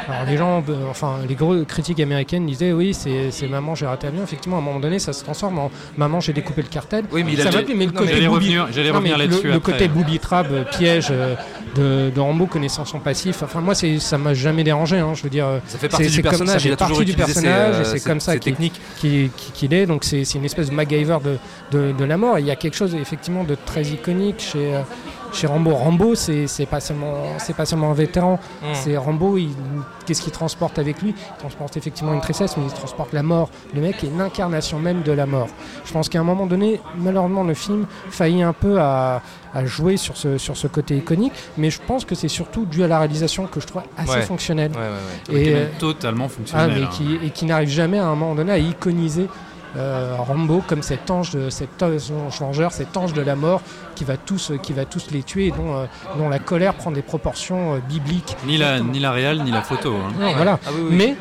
[0.09, 4.07] Alors les gens, euh, enfin les gros critiques américaines disaient oui, c'est maman j'ai raté
[4.07, 4.23] l'avion.
[4.25, 7.05] Effectivement, à un moment donné, ça se transforme en maman j'ai découpé le cartel.
[7.13, 9.19] Oui, mais il a mais le Non, côté J'allais booby- revenir, j'allais non, mais revenir
[9.19, 9.73] le- là-dessus le, après.
[9.73, 11.35] côté booby trap, euh, piège euh,
[11.75, 13.43] de, de Rambo connaissant son passif.
[13.43, 14.99] Enfin moi, c'est ça m'a jamais dérangé.
[14.99, 16.55] hein, je veux dire, Ça fait partie c'est- du personnage.
[16.55, 19.31] ça fait il a toujours du personnage, euh, et c'est comme ça qu'il- qui- qui-
[19.55, 19.87] qu'il est.
[19.87, 21.39] Donc c'est c'est une espèce de MacGyver de,
[21.77, 22.39] de, de la mort.
[22.39, 24.83] Et il y a quelque chose effectivement de très iconique chez, euh,
[25.33, 25.75] chez Rambo.
[25.75, 28.39] Rambo, c'est pas seulement c'est pas seulement un vétéran.
[28.63, 28.67] Hmm.
[28.75, 29.37] C'est Rambo.
[30.07, 31.15] Qu'est-ce qu'il transporte avec lui?
[31.17, 33.51] Il transporte effectivement une tristesse, mais il transporte la mort.
[33.75, 35.49] Le mec est l'incarnation même de la mort.
[35.85, 39.23] Je pense qu'à un moment donné, malheureusement, le film faillit un peu à,
[39.55, 42.83] à jouer sur ce, sur ce côté iconique, mais je pense que c'est surtout dû
[42.83, 44.23] à la réalisation que je trouve assez Ouais.
[44.23, 45.43] fonctionnelle Ouais, ouais, ouais.
[45.45, 46.73] Qui est et, même totalement ah, fonctionnel.
[46.75, 46.89] mais hein.
[46.93, 49.29] qui, et qui n'arrive jamais à un moment donné à iconiser
[49.77, 53.61] euh, Rambo comme cet ange, de, cet ange vengeur, cet ange de la mort
[53.95, 55.87] qui va tous, qui va tous les tuer et dont, euh,
[56.19, 58.37] dont la colère prend des proportions euh, bibliques.
[58.47, 59.95] Ni la, ni la réal, ni la photo.
[59.95, 60.13] hein.
[60.19, 60.59] Non, voilà.
[60.67, 60.97] Ah oui, oui.
[60.97, 61.17] Mais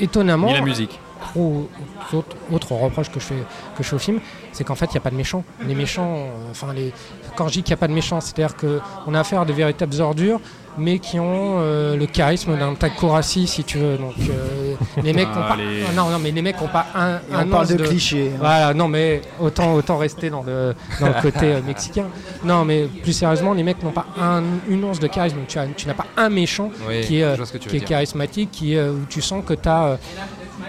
[0.00, 0.98] étonnamment, Ni la musique.
[1.36, 3.34] autre, autre reproche que je fais
[3.76, 4.20] que je fais au film,
[4.52, 5.44] c'est qu'en fait il n'y a pas de méchants.
[5.66, 6.92] Les méchants, enfin les,
[7.36, 9.52] quand je dis qu'il n'y a pas de méchants, c'est-à-dire qu'on a affaire à de
[9.52, 10.40] véritables ordures,
[10.78, 13.96] mais qui ont euh, le charisme d'un Takurasi si tu veux.
[13.96, 17.14] Donc euh, les mecs ont pas, ah, non non mais les mecs ont pas un,
[17.32, 18.30] un on parle de, clichés.
[18.34, 18.38] hein.
[18.40, 22.06] voilà, non mais autant, autant rester dans le, dans le côté euh, mexicain.
[22.44, 25.38] Non mais plus sérieusement, les mecs n'ont pas un- une once de charisme.
[25.46, 27.36] Tu, as- tu n'as pas un méchant Oui, qui est, euh,
[27.68, 29.98] qui charismatique, qui euh, où tu sens que tu as,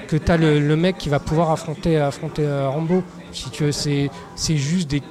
[0.08, 3.04] que as le, le mec qui va pouvoir affronter, affronter euh, Rambo.
[3.32, 5.02] Si tu veux, c'est c'est juste des,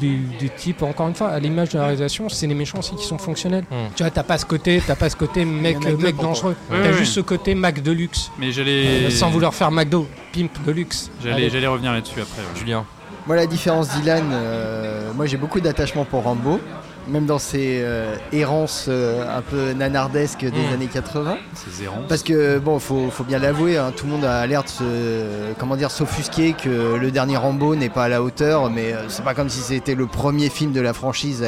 [0.00, 2.94] des, des types, encore une fois, à l'image de la réalisation, c'est les méchants aussi
[2.96, 3.64] qui sont fonctionnels.
[3.70, 3.88] Hmm.
[3.94, 6.56] Tu vois, t'as pas ce côté, t'as pas ce côté mec, mec dangereux.
[6.70, 8.30] Ouais, t'as juste ce côté Mac de luxe.
[8.38, 9.06] Mais j'allais.
[9.06, 11.10] Euh, sans vouloir faire McDo, pimp de luxe.
[11.22, 12.42] J'allais, j'allais revenir là-dessus après.
[12.42, 12.58] ouais.
[12.58, 12.84] Julien.
[13.26, 16.60] Moi, la différence d'Ilan, euh, moi j'ai beaucoup d'attachement pour Rambo,
[17.08, 20.72] même dans ses euh, errances euh, un peu nanardesques des Mm.
[20.74, 21.36] années 80.
[21.54, 21.94] C'est zéro.
[22.08, 25.52] Parce que, bon, faut, faut bien l'avouer, hein, tout le monde a l'air de se,
[25.58, 29.24] comment dire, s'offusquer que le dernier Rambo n'est pas à la hauteur, mais euh, c'est
[29.24, 31.44] pas comme si c'était le premier film de la franchise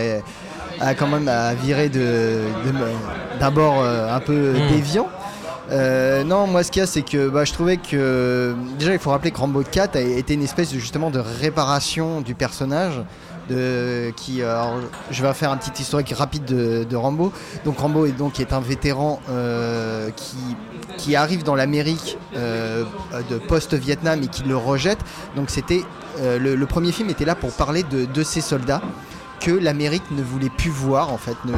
[0.80, 1.98] à, à quand même à virer de,
[2.64, 4.68] de- d'un bord euh, un peu Mm.
[4.70, 5.08] déviant.
[5.70, 8.98] Euh, non, moi ce qu'il y a, c'est que bah, je trouvais que déjà il
[8.98, 13.02] faut rappeler que Rambo 4 a été une espèce de, justement de réparation du personnage.
[13.48, 14.74] De, qui, euh, alors,
[15.10, 17.32] je vais faire un petit historique rapide de, de Rambo.
[17.64, 20.36] Donc Rambo est donc est un vétéran euh, qui,
[20.98, 22.84] qui arrive dans l'Amérique euh,
[23.30, 24.98] de post-Vietnam et qui le rejette.
[25.36, 25.82] Donc c'était
[26.20, 28.82] euh, le, le premier film était là pour parler de, de ces soldats
[29.40, 31.36] que l'Amérique ne voulait plus voir en fait.
[31.44, 31.52] Ne,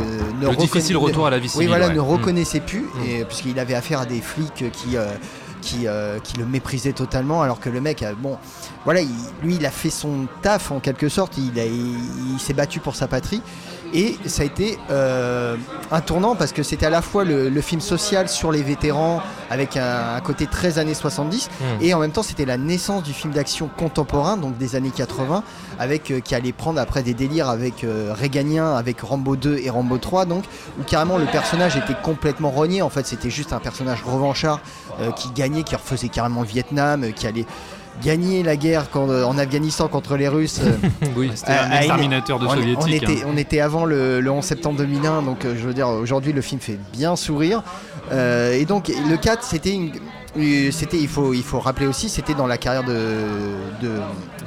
[0.45, 1.69] ne Le difficile retour à la vie oui, civile.
[1.69, 1.95] voilà, ouais.
[1.95, 2.05] ne Mm.
[2.05, 4.97] reconnaissait plus, et, puisqu'il avait affaire à des flics qui,
[5.61, 8.37] qui, euh, qui le méprisaient totalement, alors que le mec, bon,
[8.85, 9.09] voilà, il-
[9.43, 13.43] lui, il a fait son taf en quelque sorte, il s'est battu pour sa patrie,
[13.95, 15.57] et ça a été euh,
[15.91, 19.21] un tournant parce que c'était à la fois le, le film social sur les vétérans,
[19.51, 21.65] avec un, un côté très années 70, Mm.
[21.83, 25.43] et en même temps, c'était la naissance du film d'action contemporain, donc des années 80,
[25.79, 29.71] avec euh, qui allait prendre après des délires avec euh, Réganien, avec Rambo 2 et
[29.71, 30.45] Rambo 3, donc
[30.79, 32.83] où carrément le personnage était complètement renié.
[32.83, 34.61] En fait, c'était juste un personnage revanchard
[35.01, 37.47] euh, qui gagnait, qui refaisait carrément le Vietnam, qui allait
[38.03, 40.61] gagner la guerre quand- euh, en Afghanistan contre les Russes.
[40.63, 40.73] euh,
[41.17, 41.31] Oui.
[41.35, 43.03] C'était un exterminateur de on, on soviétique.
[43.03, 43.27] était, hein.
[43.33, 46.41] on était avant le, le 11 septembre 2001, donc euh, je veux dire, aujourd'hui le
[46.43, 47.63] film fait bien sourire.
[48.13, 49.93] Euh, et donc le 4, c'était une.
[50.71, 52.95] C'était, il faut, il faut rappeler aussi, c'était dans la carrière de,
[53.83, 53.91] de,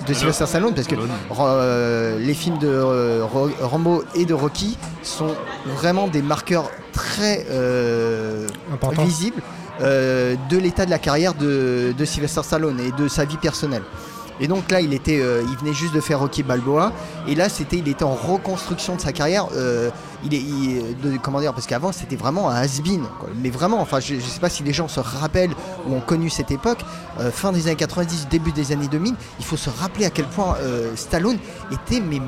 [0.07, 0.95] de Sylvester Stallone, parce que
[1.41, 3.25] euh, les films de euh,
[3.61, 5.31] Rambo et de Rocky sont
[5.65, 8.47] vraiment des marqueurs très euh,
[9.03, 9.41] visibles
[9.81, 13.83] euh, de l'état de la carrière de, de Sylvester Stallone et de sa vie personnelle.
[14.39, 16.91] Et donc là, il était, euh, il venait juste de faire Rocky Balboa,
[17.27, 19.45] et là, c'était, il était en reconstruction de sa carrière.
[19.55, 19.91] euh,
[20.25, 23.29] il est, il- de- comment dire, parce qu'avant, c'était vraiment un has-been, quoi.
[23.41, 23.79] mais vraiment.
[23.79, 25.53] Enfin, je, je sais pas si les gens se rappellent
[25.88, 26.79] ou ont connu cette époque,
[27.19, 29.13] euh, fin des années 90, début des années 2000.
[29.39, 30.55] Il faut se rappeler à quel point
[30.95, 31.38] Stallone
[31.71, 32.19] était mais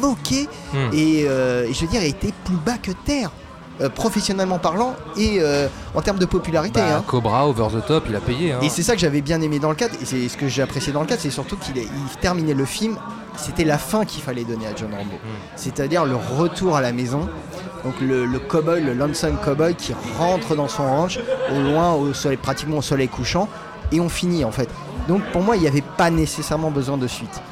[0.00, 0.76] moqué Mm.
[0.94, 3.30] et, euh, et je veux dire, était plus bas que terre.
[3.80, 6.80] Euh, professionnellement parlant et euh, en termes de popularité.
[6.80, 7.04] Bah, hein.
[7.06, 8.52] Cobra, Over the Top, il a payé.
[8.52, 8.58] hein.
[8.62, 10.62] Et c'est ça que j'avais bien aimé dans le 4, et c'est ce que j'ai
[10.62, 11.88] apprécié dans le 4, c'est surtout qu'il il
[12.20, 12.96] terminait le film,
[13.36, 15.14] c'était la fin qu'il fallait donner à John Rambo.
[15.56, 17.28] C'est-à-dire le retour à la maison,
[17.84, 21.18] donc le, le cowboy, le lonesome cowboy qui rentre dans son ranch,
[21.50, 23.48] au loin, au soleil, pratiquement au soleil couchant,
[23.90, 24.68] et on finit en fait.
[25.08, 27.42] Donc pour moi, il n'y avait pas nécessairement besoin de suite.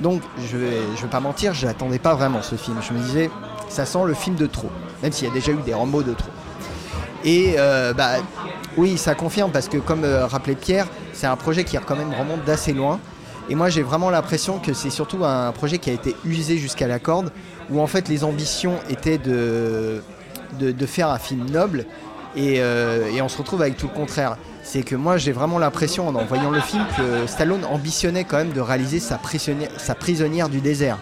[0.00, 2.76] Donc je vais, je vais pas mentir, je n'attendais pas vraiment ce film.
[2.86, 3.30] Je me disais,
[3.74, 4.70] ça sent le film de trop,
[5.02, 6.30] même s'il y a déjà eu des Rambo de trop.
[7.24, 8.12] Et euh, bah,
[8.76, 12.14] oui, ça confirme parce que comme euh, rappelait Pierre, c'est un projet qui quand même
[12.14, 13.00] remonte d'assez loin.
[13.50, 16.86] Et moi j'ai vraiment l'impression que c'est surtout un projet qui a été usé jusqu'à
[16.86, 17.30] la corde,
[17.70, 20.02] où en fait les ambitions étaient de,
[20.58, 21.84] de, faire un film noble,
[22.36, 24.38] et, euh, et on se retrouve avec tout le contraire.
[24.62, 28.52] C'est que moi j'ai vraiment l'impression en voyant le film que Stallone ambitionnait quand même
[28.52, 30.98] de réaliser sa prisonnière du désert.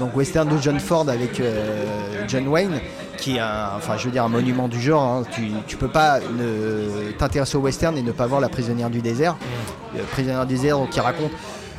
[0.00, 2.80] Donc western de John Ford avec euh, John Wayne,
[3.16, 5.02] qui est un, enfin je veux dire un monument du genre.
[5.02, 5.22] hein.
[5.32, 9.00] Tu, tu peux pas ne- t'intéresser au western et ne pas voir la prisonnière du
[9.00, 9.36] désert.
[9.96, 11.30] Euh, prisonnière du désert donc, qui raconte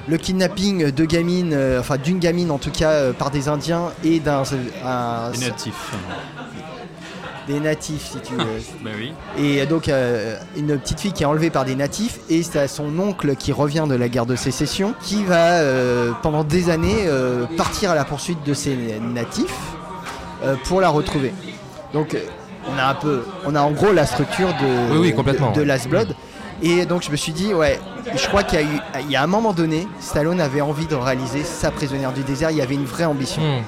[0.07, 3.85] le kidnapping de gamines, euh, enfin d'une gamine en tout cas euh, par des Indiens
[4.03, 4.43] et d'un
[4.85, 5.93] un- Les natifs.
[7.47, 8.43] Des natifs si tu veux.
[8.83, 9.13] Bah oui.
[9.37, 12.97] Et donc euh, une petite fille qui est enlevée par des natifs et c'est son
[12.99, 17.45] oncle qui revient de la guerre de sécession qui va euh, pendant des années euh,
[17.57, 19.55] partir à la poursuite de ces natifs
[20.43, 21.33] euh, pour la retrouver.
[21.93, 22.15] Donc
[22.73, 25.59] on a un peu, on a en gros la structure de, Oui, oui, complètement, de,
[25.59, 25.65] de.
[25.65, 26.15] Last Blood.
[26.61, 27.79] Et donc je me suis dit ouais,
[28.15, 30.87] je crois qu'il y a eu, il y a un moment donné, Stallone avait envie
[30.87, 32.49] de réaliser sa prisonnière du désert.
[32.51, 33.61] Il y avait une vraie ambition Hmm.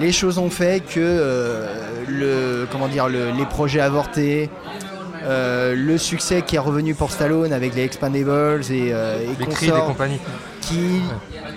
[0.00, 1.66] Les choses ont fait que euh,
[2.08, 4.50] le comment dire le- les projets avortés
[5.24, 9.44] euh, le succès qui est revenu pour Stallone avec les Expandables et, euh, et Les
[9.46, 10.20] consorts, compagnies.
[10.60, 11.02] qui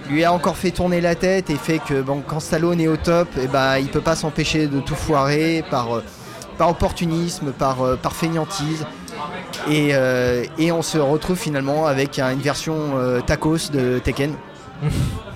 [0.10, 2.98] lui a encore fait tourner la tête et fait que bon, quand Stallone est au
[2.98, 6.02] top, et ben, il peut pas s'empêcher de tout foirer par,
[6.58, 8.86] par opportunisme, par, par fainéantise.
[9.70, 9.92] Et,
[10.58, 12.76] et on se retrouve finalement avec un- une version
[13.28, 14.34] tacos de Tekken.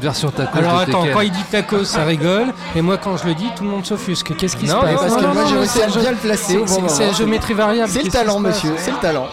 [0.00, 2.48] Version tacos Alors attends, quand il dit tacos, ça rigole.
[2.74, 4.36] Et moi, quand je le dis, tout le monde s'offusque.
[4.36, 7.06] Qu'est-ce qui se passe non, parce que moi j'ai réussi à bien le placer C'est
[7.06, 7.90] la géométrie variable.
[7.90, 9.26] C'est le talent, monsieur, c'est le talent.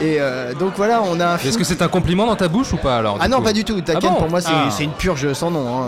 [0.00, 2.48] Et euh, donc voilà, on a un film Est-ce que c'est un compliment dans ta
[2.48, 3.80] bouche ou pas alors Ah non, coup pas du tout.
[3.80, 4.68] Tekken bon pour moi c'est Ah.
[4.70, 5.82] c'est une purge sans nom.
[5.82, 5.86] hein.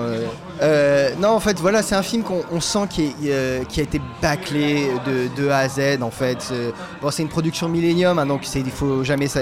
[0.63, 3.81] Euh, non, en fait, voilà, c'est un film qu'on on sent qui, est, euh, qui
[3.81, 6.03] a été bâclé de, de A à Z.
[6.03, 9.41] En fait, C'est- bon, c'est une production Millennium, hein, donc il faut jamais ça,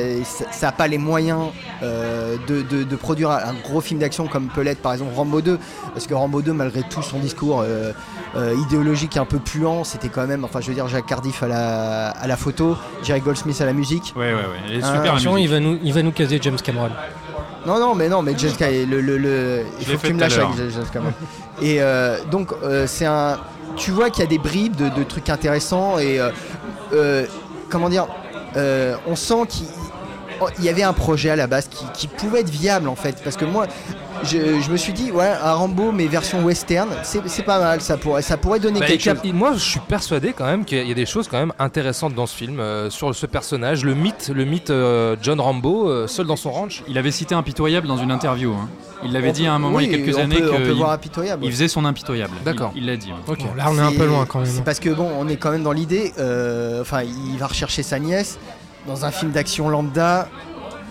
[0.52, 1.46] ça, a pas les moyens
[1.82, 5.40] euh, de, de- de produire un gros film d'action comme peut l'être par exemple Rambo
[5.40, 5.58] 2,
[5.92, 7.90] parce que Rambo 2, malgré tout son discours euh,
[8.36, 11.48] euh, idéologique un peu puant, c'était quand même, enfin, je veux dire, Jacques Cardiff à
[11.48, 14.12] la, à la photo, Jerry Goldsmith à la musique.
[14.14, 14.57] Ouais, ouais, ouais.
[14.66, 15.48] Elle est Ah, super Attention, musique.
[15.48, 16.90] il va nous, il va nous caser James Cameron.
[17.66, 20.06] Non, non, mais non, mais James Cameron, le, le, le- il Je faut que fait
[20.08, 20.52] tu me tout à lâches l'heure.
[20.58, 21.12] avec James Cameron.
[21.60, 23.38] Et euh, donc, euh, c'est un.
[23.76, 26.18] Tu vois qu'il y a des bribes de, de trucs intéressants et.
[26.20, 26.30] euh,
[26.94, 27.26] euh,
[27.70, 28.06] comment dire
[28.56, 29.66] euh, On sent qu'il
[30.40, 32.96] oh, il y avait un projet à la base qui, qui pouvait être viable en
[32.96, 33.22] fait.
[33.22, 33.66] Parce que moi,
[34.24, 37.96] je, je me suis dit, ouais, un Rambo, mais version western, c'est pas mal, ça
[37.96, 39.18] pourrait, ça pourrait donner Bah, quelque chose.
[39.32, 42.26] Moi, je suis persuadé quand même qu'il y a des choses quand même intéressantes dans
[42.26, 46.26] ce film euh, sur ce personnage, le mythe, le mythe euh, John Rambo, euh, seul
[46.26, 46.82] dans son ranch.
[46.88, 48.52] Il avait cité impitoyable dans une interview.
[48.52, 48.68] hein.
[49.04, 50.56] Il l'avait dit à un moment oui, il y a quelques on années peut, on
[50.56, 51.44] peut voir qu'il impitoyable.
[51.44, 52.34] il faisait son impitoyable.
[52.44, 52.72] D'accord.
[52.74, 53.08] Il l'a dit.
[53.12, 53.36] ouais.
[53.36, 54.48] Bon, là, on est un peu C'est- loin quand même.
[54.50, 56.12] C'est parce que bon, on est quand même dans l'idée.
[56.18, 58.38] euh, Enfin, il va rechercher sa nièce
[58.88, 60.28] dans un film d'action lambda.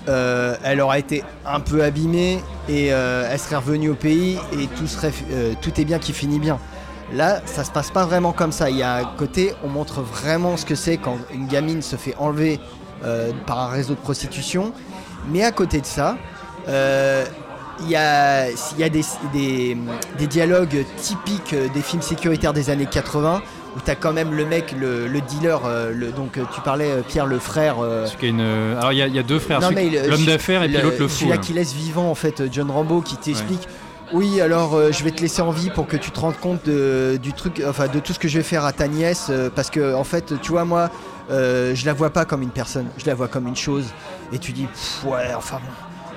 [0.08, 2.39] Euh, elle aura été un peu abîmée
[2.70, 4.70] et euh, elle serait revenue au pays et
[5.32, 6.60] euh, tout est bien qui finit bien.
[7.13, 8.70] Là, ça se passe pas vraiment comme ça.
[8.70, 12.15] Il y a côté, on montre vraiment ce que c'est quand une gamine se fait
[12.17, 12.60] enlever
[13.46, 14.74] par un réseau de prostitution.
[15.30, 16.17] Mais à côté de ça,
[16.67, 18.50] il y a,
[18.89, 19.78] des,
[20.28, 23.41] dialogues typiques des films sécuritaires des années 80
[23.78, 26.62] où tu as quand même le mec, le, le dealer, euh, le, donc euh, tu
[26.62, 27.78] parlais euh, Pierre le frère.
[27.80, 29.60] a une- Alors il y, a- il y a deux frères.
[29.62, 31.16] L'homme d'affaires et puis l'autre le fou.
[31.20, 31.42] Celui-là là.
[31.42, 33.68] qui laisse vivant en fait John Rambo qui t'explique
[34.13, 36.66] oui alors euh, je vais te laisser en vie pour que tu te rendes compte
[36.66, 39.50] de, du truc enfin de tout ce que je vais faire à ta nièce euh,
[39.54, 40.90] parce que en fait tu vois moi
[41.30, 43.88] euh, je la vois pas comme une personne je la vois comme une chose
[44.32, 45.72] et tu dis pff, ouais enfin bon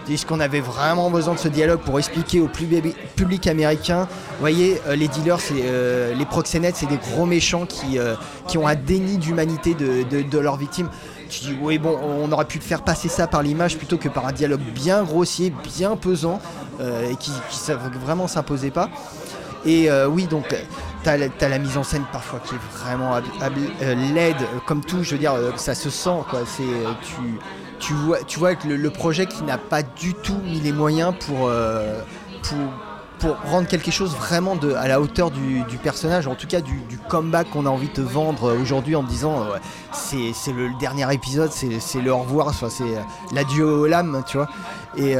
[0.09, 4.81] est-ce qu'on avait vraiment besoin de ce dialogue pour expliquer au public américain Vous voyez,
[4.87, 8.15] euh, les dealers, euh, les proxénètes, c'est des gros méchants qui, euh,
[8.57, 10.89] ont un déni d'humanité de, de, leurs victimes.
[11.29, 14.27] Tu dis, oui, bon, on aurait pu faire passer ça par l'image plutôt que par
[14.27, 16.41] un dialogue bien grossier, bien pesant,
[16.81, 17.73] et qui, qui
[18.05, 18.89] vraiment s'imposait pas.
[19.65, 20.53] Et oui, donc,
[21.05, 23.17] t'as t'as la mise en scène parfois qui est vraiment
[24.13, 24.37] laide,
[24.67, 26.41] comme tout, je veux dire, ça se sent, quoi.
[27.81, 31.15] Tu, vois, tu vois que le, projet qui n'a pas du tout mis les moyens
[31.27, 32.01] pour, euh,
[32.43, 37.51] pour, rendre quelque chose vraiment à la hauteur du, personnage, en tout cas du, comeback
[37.51, 39.57] qu'on a envie de te vendre euh, aujourd'hui en disant euh,
[39.93, 42.85] c'est, c'est le, dernier épisode, c'est, c'est le au revoir, c'est
[43.33, 44.49] l'adieu aux lames, tu vois.
[44.97, 45.17] Et,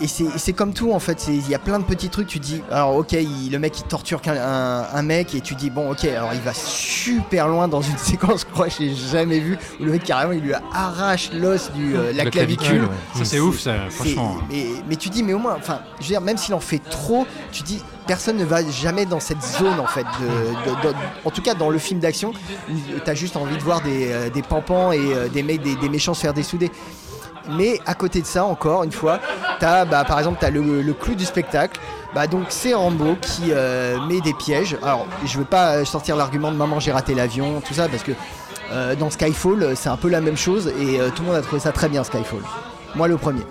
[0.00, 2.38] et c'est, comme tout en fait, c'est- il y a plein de petits trucs, tu
[2.38, 5.90] dis, alors ok, il- le mec il torture un, un mec et tu dis, bon
[5.92, 9.84] ok, alors il va super loin dans une séquence que moi j'ai jamais vu, où
[9.84, 12.66] le mec carrément il lui arrache l'os du euh, la, La clavicule.
[12.66, 13.18] clavicule, ouais.
[13.18, 14.36] Ça c'est ouf ça, franchement.
[14.50, 16.78] Mais, mais tu dis, mais au moins, enfin, je veux dire, même s'il en fait
[16.90, 20.04] trop, tu dis, personne ne va jamais dans cette zone en fait.
[20.20, 20.26] De,
[20.70, 22.32] de- de- en tout cas, dans le film d'action,
[22.70, 25.74] où t'as juste envie de voir des, euh, des pampans et euh, des mecs, des,
[25.76, 26.70] des méchants se faire dessouder.
[27.50, 29.20] Mais à côté de ça, encore une fois,
[29.60, 31.80] t'as, bah, par exemple, t'as le, le clou du spectacle.
[32.14, 34.78] Bah donc c'est Rambo qui euh, met des pièges.
[34.82, 38.12] Alors je veux pas sortir l'argument de maman j'ai raté l'avion, tout ça parce que
[38.72, 41.42] euh, dans Skyfall c'est un peu la même chose et euh, tout le monde a
[41.42, 42.40] trouvé ça très bien Skyfall.
[42.94, 43.42] Moi le premier.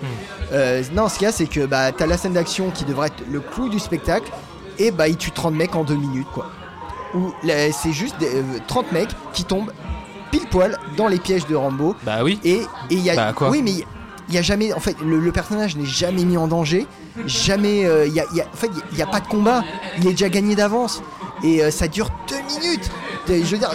[0.52, 3.08] Euh, non ce qu'il y a c'est que bah, t'as la scène d'action qui devrait
[3.08, 4.32] être le clou du spectacle
[4.80, 6.50] et bah il tue 30 mecs en deux minutes quoi.
[7.14, 7.34] Où
[7.72, 9.72] c'est juste des, euh, 30 mecs qui tombent
[10.38, 11.96] pile poil dans les pièges de Rambo.
[12.04, 12.40] Bah oui.
[12.44, 13.72] et il y a Bah, quoi oui mais
[14.28, 16.88] il y a jamais en fait le, le personnage n'est jamais mis en danger.
[17.28, 19.64] Jamais euh, il y a, y a- en fait il y a pas de combat.
[20.00, 21.02] Il est déjà gagné d'avance.
[21.44, 22.90] Et euh, ça dure deux minutes.
[22.90, 23.70] T'es- je veux dire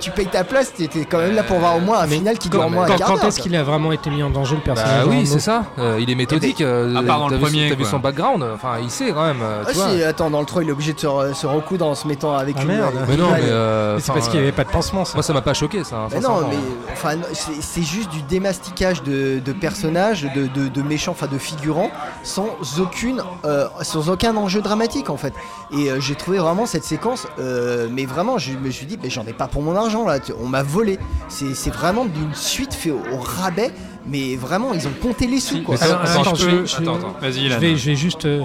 [0.00, 2.38] tu payes ta place t'es t'es quand même là pour voir au moins un final
[2.38, 4.30] qui dure au moins un Quand, quart quand est-ce qu'il a vraiment été mis en
[4.30, 5.64] danger le personnage Bah oui, c'est ça.
[5.78, 6.60] Euh, il est méthodique.
[6.60, 8.44] euh, à part dans le premier, T'as vu son background.
[8.54, 9.40] Enfin, il sait quand même.
[9.42, 11.86] euh, Ah, tu attends dans le 3 il est obligé de se, re- se recoudre
[11.86, 12.94] en se mettant avec Ah, une merde.
[13.08, 13.40] Mais non, mais.
[13.42, 15.14] euh, c'est enfin, parce qu'il n'y avait pas de pansement ça.
[15.14, 15.96] Moi, ça m'a pas choqué, ça.
[15.96, 16.56] hein, Mais non, mais
[16.92, 21.26] enfin, non, c'est c'est juste du démasticage de, de personnages, de, de- de méchants, enfin
[21.26, 21.90] de figurants,
[22.22, 25.32] sans aucune, euh, sans aucun enjeu dramatique en fait.
[25.72, 29.10] Et euh, j'ai trouvé vraiment cette séquence, euh, mais vraiment, je me suis dit, mais
[29.10, 30.98] j'en ai pas pour mon argent là, on m'a volé.
[31.28, 33.70] C'est c'est vraiment d'une suite fait au, au rabais,
[34.06, 35.74] mais vraiment, ils ont compté les sous quoi.
[35.74, 37.14] Mais ça- Alors, attends, attends, je peux- vais- je vais- attends, attends.
[37.20, 37.58] Vas-y, Je Ilan.
[37.58, 38.42] vais, je vais juste, euh,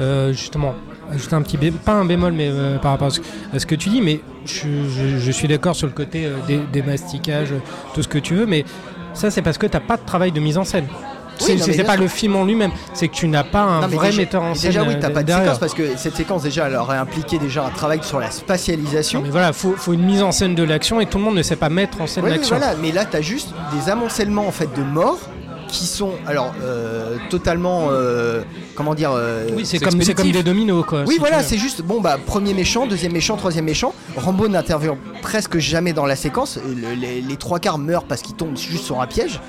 [0.00, 0.74] euh, justement,
[1.12, 3.20] ajouter un petit, bé- pas un bémol, mais euh, par rapport à ce,
[3.52, 6.36] à ce que tu dis, mais je, je- je suis d'accord sur le côté euh,
[6.46, 7.52] des, des mastiquages,
[7.94, 8.64] tout ce que tu veux, mais
[9.14, 10.86] ça c'est parce que t'as pas de travail de mise en scène.
[11.38, 14.20] C'est pas le film en lui-même, c'est que tu n'as pas un Non, vrai déjà-
[14.22, 14.70] metteur en scène.
[14.70, 15.44] Déjà, oui, t'as euh, pas de derrière.
[15.44, 19.20] séquence parce que cette séquence, déjà, elle aurait impliqué déjà un travail sur la spatialisation.
[19.20, 21.36] Non, mais voilà, faut, faut une mise en scène de l'action et tout le monde
[21.36, 22.56] ne sait pas mettre en scène oui, l'action.
[22.56, 25.18] voilà, mais là, t'as juste des amoncellements en fait de morts
[25.68, 28.42] qui sont alors euh, totalement euh,
[28.76, 29.98] comment dire euh, Oui, c'est comme,
[30.30, 31.02] des dominos quoi.
[31.08, 34.96] oui si voilà c'est juste bon bah premier méchant deuxième méchant troisième méchant Rambo n'intervient
[35.22, 38.84] presque jamais dans la séquence Le- les, les trois quarts meurent parce qu'ils tombent juste
[38.84, 39.40] sur un piège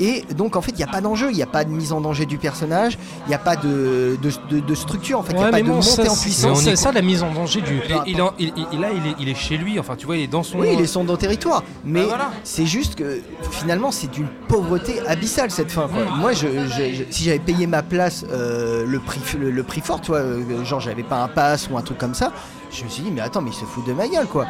[0.00, 1.92] et donc en fait il n'y a pas d'enjeu il n'y a pas de mise
[1.92, 5.32] en danger du personnage il n'y a pas de, de, de- de structure en fait
[5.32, 7.60] il n'y a pas de montée ça, en puissance c'est ça la mise en danger
[7.60, 7.76] du.
[7.76, 9.78] Et il, en- il- il- là, il est, il est chez lui.
[9.78, 10.58] Enfin, tu vois, il est dans son.
[10.58, 11.62] Oui, il est sur ton territoire.
[11.84, 12.30] Mais Bah voilà.
[12.44, 15.88] c'est juste que finalement, c'est d'une pauvreté abyssale cette fin.
[15.88, 16.04] quoi.
[16.16, 19.80] Moi, je, je- je- si j'avais payé ma place euh, le, prix, le, le prix
[19.80, 22.32] fort, tu vois, euh, genre j'avais pas un pass ou un truc comme ça,
[22.70, 24.46] je me suis dit, mais attends, mais il se fout de ma gueule, quoi.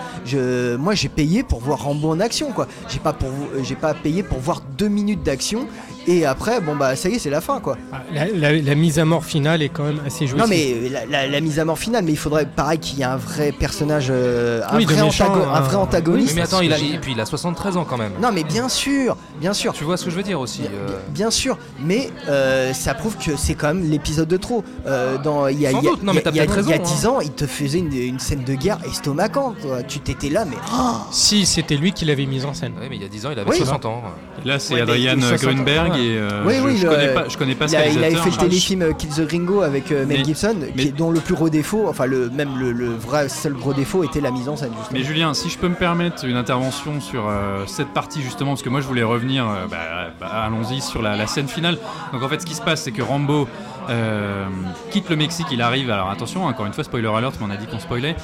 [0.78, 2.66] Moi, j'ai payé pour voir Rambo en action, quoi.
[2.88, 5.66] J'ai pas, euh, j'ai pas payé pour voir deux minutes d'action
[6.06, 7.76] et après, bon, bah ça y est, c'est la fin, quoi.
[7.92, 10.36] Ah, La, la- la mise à mort finale est quand même assez jouissive.
[10.36, 13.02] Non mais la, la- la mise à mort finale, mais il faudrait pareil qu'il y
[13.02, 16.34] ait un vrai personnage, euh, un, Oui, vrai méchant, antago- un un- vrai Oui, antagoniste.
[16.34, 18.12] mais attends, il a, et puis il a 73 ans quand même.
[18.20, 19.72] Non mais bien sûr, bien sûr.
[19.72, 20.62] Tu vois ce que je veux dire aussi.
[20.62, 24.64] Bien, euh, bien sûr, mais euh, ça prouve que c'est quand même l'épisode de trop.
[24.86, 26.30] Euh, dans, il y a, il y a- doute, non, il y a- mais t'as
[26.30, 28.18] il y a- peut-être il y a raison, 10 ans, il te faisait une, une
[28.18, 29.60] scène de guerre estomacante.
[29.60, 29.82] toi.
[29.82, 32.72] Tu t'étais là, mais oh, Si c'était lui qui l'avait mise en scène.
[32.80, 33.56] ouais, mais il y a 10 ans, il avait Oui.
[33.58, 34.02] 60 ans.
[34.44, 36.00] Là, c'est Ouais, Adrian Grunberg ouais.
[36.05, 37.81] et euh, Oui, je, oui, je le- connais pas, je connais pas ce il, a,
[37.81, 38.24] il avait réalisateur.
[38.24, 41.35] fait le téléfilm Kill the Gringo avec euh, Mel Mais- Gibson, mais- dont le plus
[41.35, 44.57] gros défaut, enfin le même le, le vrai seul gros défaut était la mise en
[44.57, 44.70] scène.
[44.79, 44.98] Justement.
[44.98, 48.62] Mais Julien, si je peux me permettre une intervention sur euh, cette partie justement, parce
[48.62, 51.76] que moi je voulais revenir, euh, bah, bah, allons-y sur la, la scène finale.
[52.12, 53.46] Donc en fait, ce qui se passe, c'est que Rambo
[53.90, 54.46] euh,
[54.90, 55.90] quitte le Mexique, il arrive.
[55.90, 58.16] Alors attention, encore une fois, spoiler alert, mais on a dit qu'on spoilait.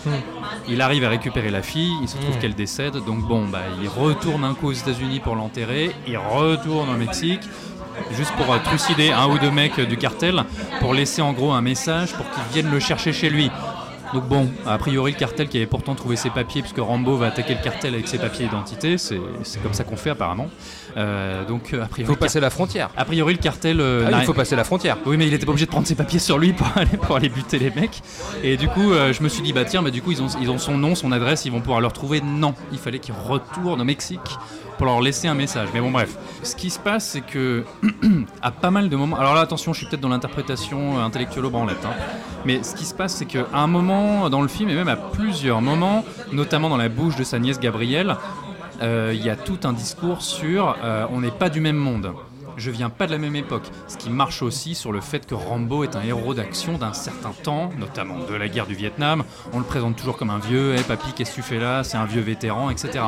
[0.68, 2.38] Il arrive à récupérer la fille, il se trouve Mm.
[2.38, 2.94] qu'elle décède.
[3.04, 7.42] Donc bon, bah, il retourne un coup aux États-Unis pour l'enterrer, il retourne au Mexique.
[8.12, 10.44] Juste pour euh, trucider un ou deux mecs euh, du cartel,
[10.80, 13.50] pour laisser en gros un message pour qu'ils viennent le chercher chez lui.
[14.12, 17.28] Donc bon, a priori le cartel qui avait pourtant trouvé ses papiers, puisque Rambo va
[17.28, 19.18] attaquer le cartel avec ses papiers d'identité, c'est
[19.62, 20.48] comme ça qu'on fait apparemment.
[20.96, 22.88] Euh, donc euh, a Il priori, faut passer la frontière.
[22.96, 23.80] a priori le cartel...
[23.80, 24.96] euh, Ah oui, il faut passer la frontière.
[25.04, 27.16] oui, mais il était pas obligé de prendre ses papiers sur lui pour aller, pour
[27.16, 28.02] aller buter les mecs.
[28.42, 30.50] Et du coup, je me suis dit, bah tiens, bah, du coup, ils ont, ils
[30.50, 32.20] ont son nom, son adresse, ils vont pouvoir le retrouver.
[32.22, 34.38] Non, il fallait qu'ils retournent au Mexique
[34.78, 35.68] pour leur laisser un message.
[35.74, 36.16] Mais bon, bref.
[36.42, 37.64] Ce qui se passe, c'est que,
[38.42, 39.18] à pas mal de moments.
[39.18, 41.84] Alors là, attention, je suis peut-être dans l'interprétation intellectuelle au branlette.
[41.84, 41.90] hein.
[42.44, 44.96] Mais ce qui se passe, c'est qu'à un moment dans le film, et même à
[44.96, 48.16] plusieurs moments, notamment dans la bouche de sa nièce Gabrielle,
[48.82, 52.12] il y a tout un discours sur euh, on n'est pas du même monde.
[52.56, 53.64] Je viens pas de la même époque.
[53.86, 57.32] Ce qui marche aussi sur le fait que Rambo est un héros d'action d'un certain
[57.42, 59.24] temps, notamment de la guerre du Vietnam.
[59.52, 61.84] On le présente toujours comme un vieux, hé papy, qu'est-ce que tu fais là?
[61.84, 63.04] C'est un vieux vétéran, etc.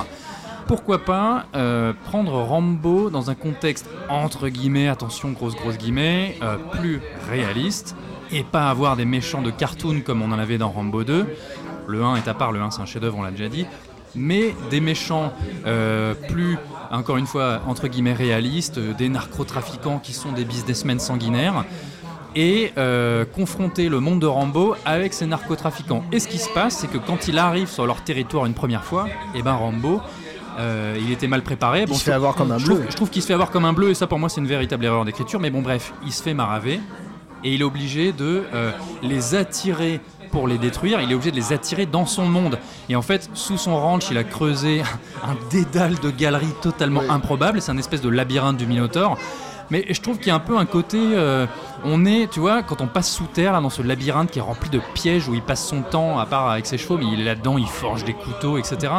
[0.67, 6.59] Pourquoi pas euh, prendre Rambo dans un contexte entre guillemets, attention grosse grosse guillemets, euh,
[6.73, 7.01] plus
[7.31, 7.97] réaliste
[8.31, 11.27] et pas avoir des méchants de cartoon comme on en avait dans Rambo 2.
[11.87, 13.67] Le 1 est à part, le 1 c'est un chef-d'œuvre, on l'a déjà dit
[14.19, 15.33] mais des méchants
[15.67, 16.59] euh, plus,
[16.91, 21.65] encore une fois, entre guillemets réalistes, euh, des narcotrafiquants qui sont des businessmen sanguinaires,
[22.37, 26.05] et euh, confronter le monde de Rambo avec ces narcotrafiquants.
[26.13, 28.85] Et ce qui se passe, c'est que quand il arrive sur leur territoire une première
[28.85, 30.01] fois, et ben Rambo,
[30.59, 31.83] euh, il était mal préparé.
[31.83, 32.75] Il Bon, se fait avoir comme un je bleu.
[32.77, 34.41] trouve, je trouve qu'il se fait avoir comme un bleu, et ça pour moi c'est
[34.41, 36.81] une véritable erreur d'écriture, mais bon bref, il se fait maraver,
[37.45, 40.01] et il est obligé de euh, les attirer
[40.31, 42.59] pour les détruire, il est obligé de les attirer dans son monde.
[42.89, 44.83] Et en fait, sous son ranch, il a creusé
[45.25, 47.07] un dédale de galeries totalement Oui.
[47.11, 49.17] improbable, c'est un espèce de labyrinthe du Minotaure.
[49.71, 50.97] Mais je trouve qu'il y a un peu un côté.
[50.99, 51.47] euh,
[51.85, 54.43] on est, tu vois, quand on passe sous terre, là, dans ce labyrinthe qui est
[54.43, 57.21] rempli de pièges où il passe son temps, à part avec ses chevaux, mais il
[57.21, 58.93] est là-dedans, il forge des couteaux, etc.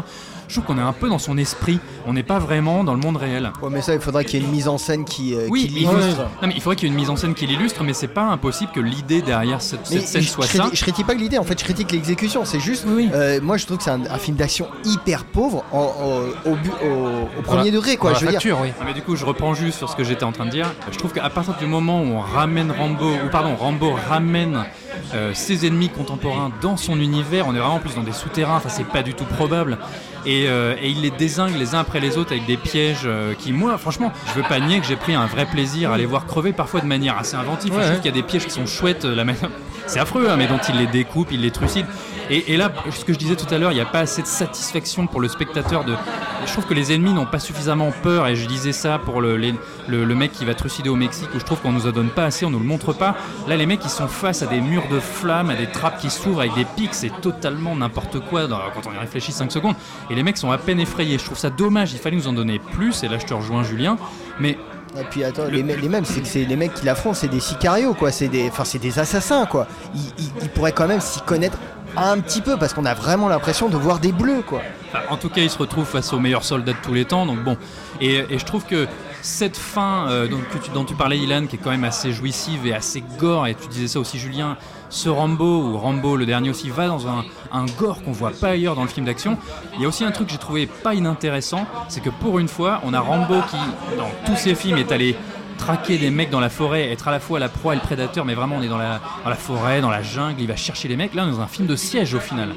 [0.50, 1.80] Je trouve qu'on est un peu dans son esprit.
[2.08, 3.52] On n'est pas vraiment dans le monde réel.
[3.62, 5.68] Ouais, mais ça, il faudrait qu'il y ait une mise en scène qui, euh, Oui,
[5.68, 6.24] qui l'illustre.
[6.42, 8.08] Non, mais il faudrait qu'il y ait une mise en scène qui l'illustre, mais c'est
[8.08, 10.58] pas impossible que l'idée derrière cette, scène je, soit je ça.
[10.60, 12.46] critique, je critique pas l'idée, en fait, je critique l'exécution.
[12.46, 13.12] C'est juste, Oui.
[13.14, 16.56] euh, moi, je trouve que c'est un, un film d'action hyper pauvre en- en- au,
[16.56, 17.72] bu- au- au premier Voilà.
[17.72, 18.16] degré, quoi.
[18.16, 18.70] Je dire, oui.
[18.82, 20.66] Ah, Mais du coup, je reprends juste sur ce que j'étais en train de dire.
[20.92, 24.64] Je trouve qu'à partir du moment où on ramène Rambo, ou pardon, Rambo ramène
[25.14, 28.70] euh, ses ennemis contemporains dans son univers, on est vraiment plus dans des souterrains, enfin
[28.70, 29.78] c'est pas du tout probable.
[30.25, 33.34] Et euh, et il les désingue les uns après les autres avec des pièges euh,
[33.34, 36.05] qui, moi, franchement, je veux pas nier que j'ai pris un vrai plaisir à les
[36.05, 37.71] voir crever parfois de manière assez inventive.
[37.73, 38.01] Ouais, je trouve ouais.
[38.01, 39.05] qu'il y a des pièges qui sont chouettes.
[39.05, 39.49] euh, La manière-
[39.90, 41.88] C'est affreux, hein, mais dont il les découpe, il les trucide.
[42.30, 44.28] Et, là, ce que je disais tout à l'heure, il n'y a pas assez de
[44.28, 45.84] satisfaction pour le spectateur.
[45.84, 45.96] De...
[46.46, 49.36] Je trouve que les ennemis n'ont pas suffisamment peur, et je disais ça pour le,
[49.90, 52.46] mec qui va trucider au Mexique, où je trouve qu'on nous en donne pas assez,
[52.46, 53.16] on nous le montre pas.
[53.48, 56.12] Là, les mecs, ils sont face à des murs de flammes, à des trappes qui
[56.12, 59.76] s'ouvrent avec des pics, c'est totalement n'importe quoi quand on y réfléchit 5 secondes.
[60.12, 61.18] Et les mecs sont à peine effrayés.
[61.18, 63.64] Je trouve ça dommage, il fallait nous en donner plus, et là, je te rejoins,
[63.64, 63.98] Julien.
[64.40, 64.56] Mais
[64.98, 67.28] Et puis attends, les, me- les mêmes, c'est que c'est les mecs qui l'affrontent, c'est
[67.28, 69.68] des sicarios quoi, c'est des, enfin c'est des assassins quoi.
[69.96, 71.58] Ils, ils- ils pourraient quand même s'y connaître
[71.96, 74.62] un petit peu parce qu'on a vraiment l'impression de voir des bleus quoi.
[74.90, 77.26] Enfin, en tout cas, il se retrouve face aux meilleurs soldats de tous les temps.
[77.26, 77.56] Donc bon,
[78.02, 78.88] et, et je trouve que
[79.22, 82.66] cette fin euh, dont, tu, dont tu parlais, Ilan, qui est quand même assez jouissive
[82.66, 84.58] et assez gore, et tu disais ça aussi, Julien,
[84.90, 88.50] ce Rambo ou Rambo, le dernier aussi, va dans un, un gore qu'on voit pas
[88.50, 89.38] ailleurs dans le film d'action.
[89.76, 92.48] Il y a aussi un truc que j'ai trouvé pas inintéressant, c'est que pour une
[92.48, 95.16] fois, on a Rambo qui, dans tous ses films, est allé
[95.58, 98.24] traquer des mecs dans la forêt, être à la fois la proie et le prédateur,
[98.26, 100.88] mais vraiment on est dans la, dans la forêt, dans la jungle, il va chercher
[100.88, 101.14] les mecs.
[101.14, 102.54] Là, on est dans un film de siège au final.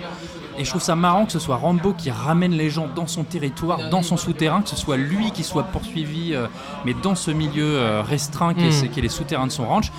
[0.58, 3.24] Et je trouve ça marrant que ce soit Rambo qui ramène les gens dans son
[3.24, 6.46] territoire, dans son souterrain, que ce soit lui qui soit poursuivi, euh,
[6.84, 8.88] mais dans ce milieu euh, restreint qui, est, Mm.
[8.90, 9.90] qui est les souterrains de son ranch.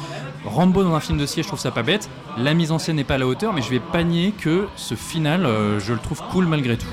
[0.45, 2.09] Rambo dans un film de siège, je trouve ça pas bête.
[2.37, 4.67] La mise en scène n'est pas à la hauteur, mais je vais pas nier que
[4.75, 6.87] ce final, euh, je le trouve cool malgré tout.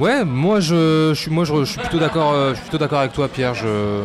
[0.00, 2.78] Ouais, moi je, je suis, moi je, je suis plutôt d'accord, euh, je suis plutôt
[2.78, 3.54] d'accord avec toi, Pierre.
[3.54, 4.02] Je,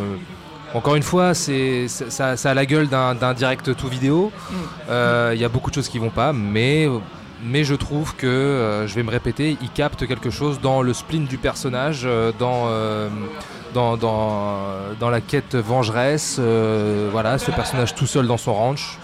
[0.74, 4.32] encore une fois, c'est, ça, ça a la gueule d'un, direct tout vidéo.
[4.90, 6.88] Euh, Il y a beaucoup de choses qui vont pas, mais,
[7.44, 10.94] mais je trouve que, euh, je vais me répéter, il capte quelque chose dans le
[10.94, 12.08] spleen du personnage,
[12.38, 12.68] dans,
[13.74, 14.58] dans, dans,
[15.00, 16.38] dans la quête vengeresse.
[16.40, 18.98] euh, voilà, ce personnage tout seul dans son ranch,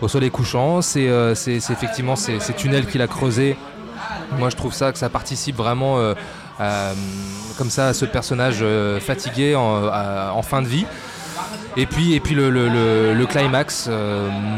[0.00, 1.34] au soleil couchant, c'est, euh,
[1.70, 3.56] effectivement ces, ces tunnels qu'il a creusés.
[4.38, 6.14] Moi, je trouve ça que ça participe vraiment euh,
[7.58, 10.86] comme ça à ce personnage euh, fatigué en, fin de vie.
[11.76, 13.88] Et puis, et puis le, le- le- le climax,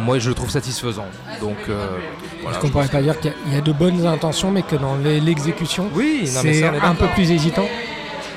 [0.04, 1.04] moi, je le trouve satisfaisant.
[1.40, 4.06] Donc, voilà, Est-ce qu'on pourrait pas dire qu'il y a- il y, a de bonnes
[4.06, 7.66] intentions, mais que dans l'e- l'exécution, Oui, c'est un peu plus hésitant,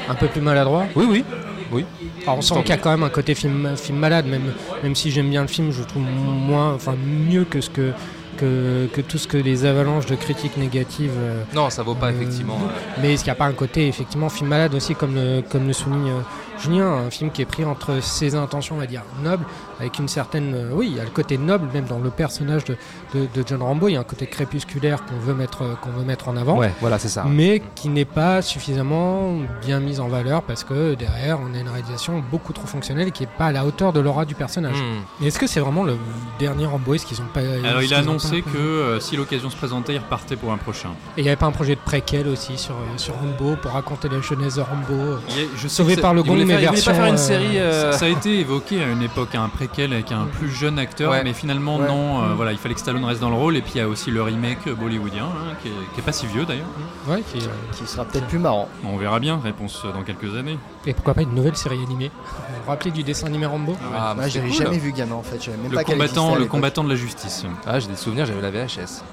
[0.10, 1.24] un peu plus maladroit Oui, oui.
[1.72, 1.86] Oui.
[2.24, 4.51] Alors on sent qu'il y a quand même un côté film, film malade, même,
[4.84, 7.91] même si j'aime bien le film, je trouve moins, enfin mieux que ce que,
[8.38, 11.12] que, que tout ce que les avalanches de critiques négatives.
[11.18, 12.60] euh, Non, ça vaut pas, Euh, effectivement.
[13.01, 15.66] mais est-ce qu'il n'y a pas un côté effectivement film malade aussi, comme le, comme
[15.66, 19.03] le souligne euh, Julien, un film qui est pris entre ses intentions, on va dire,
[19.24, 19.45] nobles,
[19.80, 20.53] avec une certaine...
[20.56, 22.78] euh, oui, il y a le côté noble, même dans le personnage de,
[23.14, 25.89] de, de John Rambo, il y a un côté crépusculaire qu'on veut, mettre, euh, qu'on
[25.91, 26.58] veut mettre en avant.
[26.58, 27.26] Ouais, voilà, c'est ça.
[27.28, 31.70] mais qui n'est pas suffisamment bien mise en valeur parce que derrière on a une
[31.70, 34.76] réalisation beaucoup trop fonctionnelle et qui n'est pas à la hauteur de l'aura du personnage.
[35.22, 35.97] Et Est-ce que c'est vraiment le
[36.39, 36.93] dernier Rambo?
[36.93, 39.99] Est-ce qu'ils ont pas Alors, il a annoncé que euh, si l'occasion se présentait, il
[39.99, 40.89] repartait pour un prochain.
[41.18, 44.10] Et il n'y avait pas un projet de préquel aussi sur, sur Rambo pour raconter
[44.10, 45.20] la jeunesse de Rambo
[45.56, 47.14] je sais Sauvé par le Il gong, voulait mais faire, il voulait pas faire une
[47.14, 47.58] euh, série.
[47.60, 51.12] euh, Ça a été évoqué à une époque, un préquel avec un plus jeune acteur,
[51.12, 51.24] Ouais.
[51.24, 51.88] mais finalement Ouais.
[51.88, 52.24] non.
[52.24, 53.88] euh, voilà, il fallait que Stallone reste dans le rôle, et puis il y a
[53.88, 56.66] aussi le remake bollywoodien, hein, qui, est, qui est pas si vieux d'ailleurs.
[57.08, 57.39] Ouais, qui-
[57.78, 58.68] Qui sera peut-être plus marrant.
[58.84, 60.58] On verra bien, réponse euh, dans quelques années.
[60.86, 62.12] Et pourquoi pas une nouvelle série animée?
[62.26, 62.32] Vous
[62.64, 63.76] vous rappelez du dessin animé Rambo?
[63.96, 64.58] Ah, Moi, mais j'avais cool.
[64.58, 65.46] jamais vu gamin en fait.
[65.48, 67.43] Même Le pas combattant, le combattant de la justice.
[67.66, 69.04] Ah, j'ai des souvenirs, j'avais la VHS.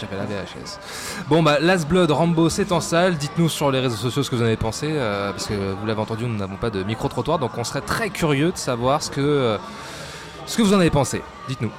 [0.00, 0.78] J'avais la VHS.
[1.28, 3.16] Bon, bah, Last Blood, Rambo, c'est en salle.
[3.16, 4.86] Dites-nous sur les réseaux sociaux ce que vous en avez pensé.
[4.90, 7.38] euh, parce que vous l'avez entendu, nous n'avons pas de micro-trottoir.
[7.38, 9.58] Donc, on serait très curieux de savoir ce que, euh,
[10.46, 11.22] ce que vous en avez pensé.
[11.48, 11.70] Dites-nous.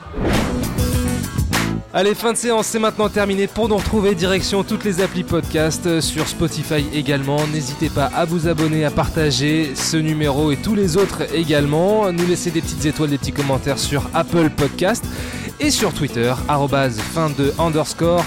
[1.94, 3.48] Allez, fin de séance, c'est maintenant terminé.
[3.48, 7.46] Pour nous retrouver, direction toutes les applis podcast euh, sur Spotify également.
[7.48, 12.10] N'hésitez pas à vous abonner, à partager ce numéro et tous les autres également.
[12.14, 15.04] Nous laisser des petites étoiles, des petits commentaires sur Apple Podcast
[15.62, 18.24] et sur Twitter, arrobase fin de underscore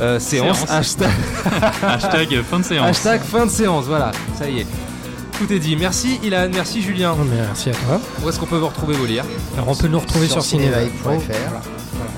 [0.00, 0.70] euh, séance, Séance.
[0.70, 1.10] hashtag,
[1.82, 2.86] Hashtag fin de séance.
[2.88, 3.86] hashtag fin de séance.
[3.86, 4.66] Voilà, ça y est.
[5.38, 5.74] Tout est dit.
[5.76, 7.14] Merci Ilan, merci Julien.
[7.18, 8.00] Mais Merci à toi.
[8.22, 9.24] Où est-ce qu'on peut vous retrouver vos lire
[9.56, 10.58] Alors on peut nous retrouver sur, Sur.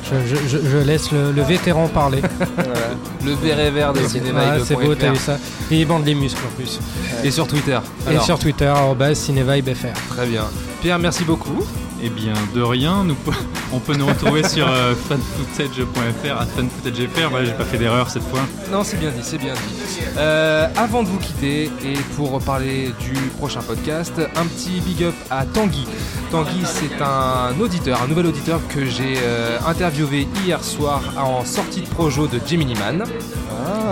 [0.04, 2.22] Je, je- je- je laisse le, le vétéran parler.
[3.26, 5.36] Le béret vert de Ah, c'est beau, t'as vu ça.
[5.70, 6.78] Et il bande les muscles en plus.
[7.24, 7.78] et sur Twitter.
[8.10, 8.72] Et sur Twitter,
[9.14, 9.88] cinévibefr.
[10.10, 10.44] Très bien.
[10.80, 11.62] Pierre, merci beaucoup.
[12.00, 13.16] Eh bien, de rien, nous,
[13.72, 17.30] on peut nous retrouver sur euh, fanfootage.fr, à fanfootage.fr.
[17.30, 18.40] Voilà, j'ai pas fait d'erreur cette fois.
[18.70, 20.00] Non, c'est bien dit, c'est bien dit.
[20.16, 25.14] Euh, avant de vous quitter et pour parler du prochain podcast, un petit big up
[25.30, 25.86] à Tanguy.
[26.30, 31.80] Tanguy, c'est un auditeur, un nouvel auditeur que j'ai euh, interviewé hier soir en sortie
[31.80, 33.02] de projo de Gemini Man.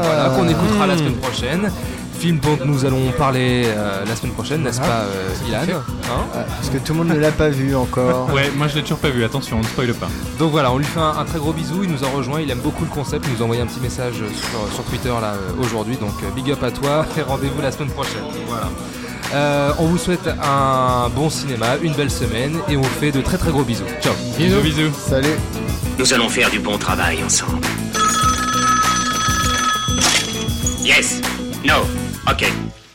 [0.03, 1.71] Voilà, qu'on écoutera la semaine prochaine.
[2.27, 4.95] Film dont nous allons parler euh, la semaine prochaine, n'est-ce Voilà.
[4.95, 5.79] pas, euh, Ilan
[6.11, 6.25] Hein
[6.57, 8.29] parce que tout le monde ne l'a pas vu encore.
[8.35, 10.09] Ouais, moi je l'ai toujours pas vu, attention, on ne spoil pas.
[10.39, 12.51] Donc voilà, on lui fait un, un très gros bisou, il nous a rejoint, il
[12.51, 15.35] aime beaucoup le concept, il nous a envoyé un petit message sur, sur Twitter là
[15.35, 18.23] euh, aujourd'hui, donc big up à toi et rendez-vous la semaine prochaine.
[18.49, 18.69] Voilà.
[19.35, 23.21] Euh, on vous souhaite un bon cinéma, une belle semaine et on vous fait de
[23.21, 23.85] très très gros bisous.
[24.03, 24.93] Ciao Bisous, bisous.
[25.09, 25.37] Salut.
[25.99, 27.59] Nous allons faire du bon travail ensemble.
[30.85, 31.21] Yes.
[31.65, 31.83] No.
[32.27, 32.86] Ok.